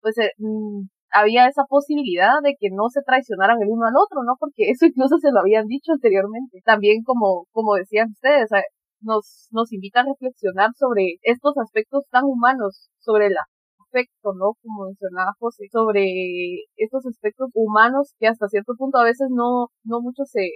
[0.00, 4.22] pues eh, mm, había esa posibilidad de que no se traicionaran el uno al otro,
[4.26, 4.34] ¿no?
[4.38, 6.60] Porque eso incluso se lo habían dicho anteriormente.
[6.64, 8.50] También como, como decían ustedes,
[9.00, 13.36] nos, nos invita a reflexionar sobre estos aspectos tan humanos, sobre el
[13.88, 14.54] afecto, ¿no?
[14.62, 16.04] Como mencionaba José, sobre
[16.76, 20.48] estos aspectos humanos que hasta cierto punto a veces no, no mucho se,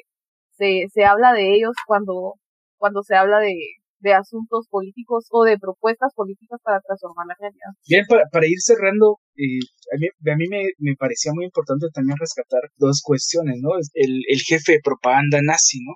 [0.56, 2.34] se, se habla de ellos cuando,
[2.78, 3.54] cuando se habla de,
[4.00, 7.70] de asuntos políticos o de propuestas políticas para transformar la realidad.
[7.86, 9.62] Bien, para, para ir cerrando, eh,
[9.94, 13.70] a mí, a mí me, me, parecía muy importante también rescatar dos cuestiones, ¿no?
[13.94, 15.94] El, el jefe de propaganda nazi, ¿no?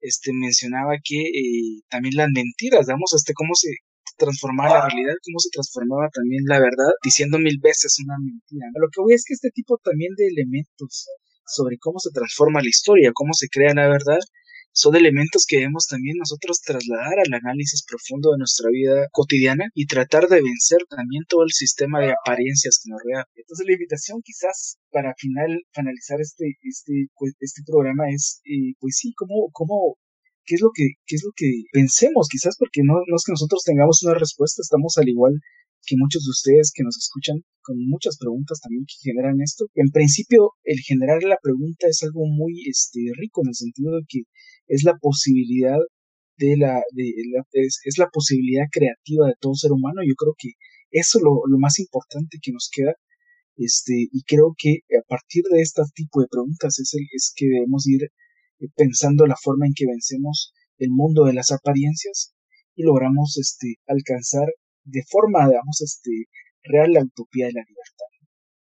[0.00, 3.70] Este mencionaba que eh, también las mentiras, digamos, este, cómo se
[4.16, 8.68] transformaba la realidad, cómo se transformaba también la verdad, diciendo mil veces una mentira.
[8.78, 11.08] lo que voy es que este tipo también de elementos
[11.46, 14.20] sobre cómo se transforma la historia, cómo se crea la verdad,
[14.74, 19.86] son elementos que debemos también nosotros trasladar al análisis profundo de nuestra vida cotidiana y
[19.86, 23.24] tratar de vencer también todo el sistema de apariencias que nos rodea.
[23.36, 27.06] Entonces la invitación quizás para final, finalizar este, este,
[27.38, 29.96] este programa es, eh, pues sí, cómo, cómo
[30.44, 33.32] qué es lo que, qué es lo que pensemos, quizás porque no, no es que
[33.32, 35.34] nosotros tengamos una respuesta, estamos al igual
[35.86, 39.66] que muchos de ustedes que nos escuchan con muchas preguntas también que generan esto.
[39.74, 44.02] En principio, el generar la pregunta es algo muy este, rico en el sentido de
[44.08, 44.20] que
[44.68, 45.78] es la posibilidad
[46.36, 50.02] de la, de la es, la posibilidad creativa de todo ser humano.
[50.06, 50.52] Yo creo que
[50.90, 52.94] eso es lo, lo más importante que nos queda.
[53.56, 57.46] Este, y creo que a partir de este tipo de preguntas es, el, es que
[57.46, 58.02] debemos ir
[58.60, 62.34] eh, pensando la forma en que vencemos el mundo de las apariencias
[62.74, 64.48] y logramos este, alcanzar
[64.84, 66.10] de forma, digamos, este,
[66.62, 68.13] real la utopía de la libertad.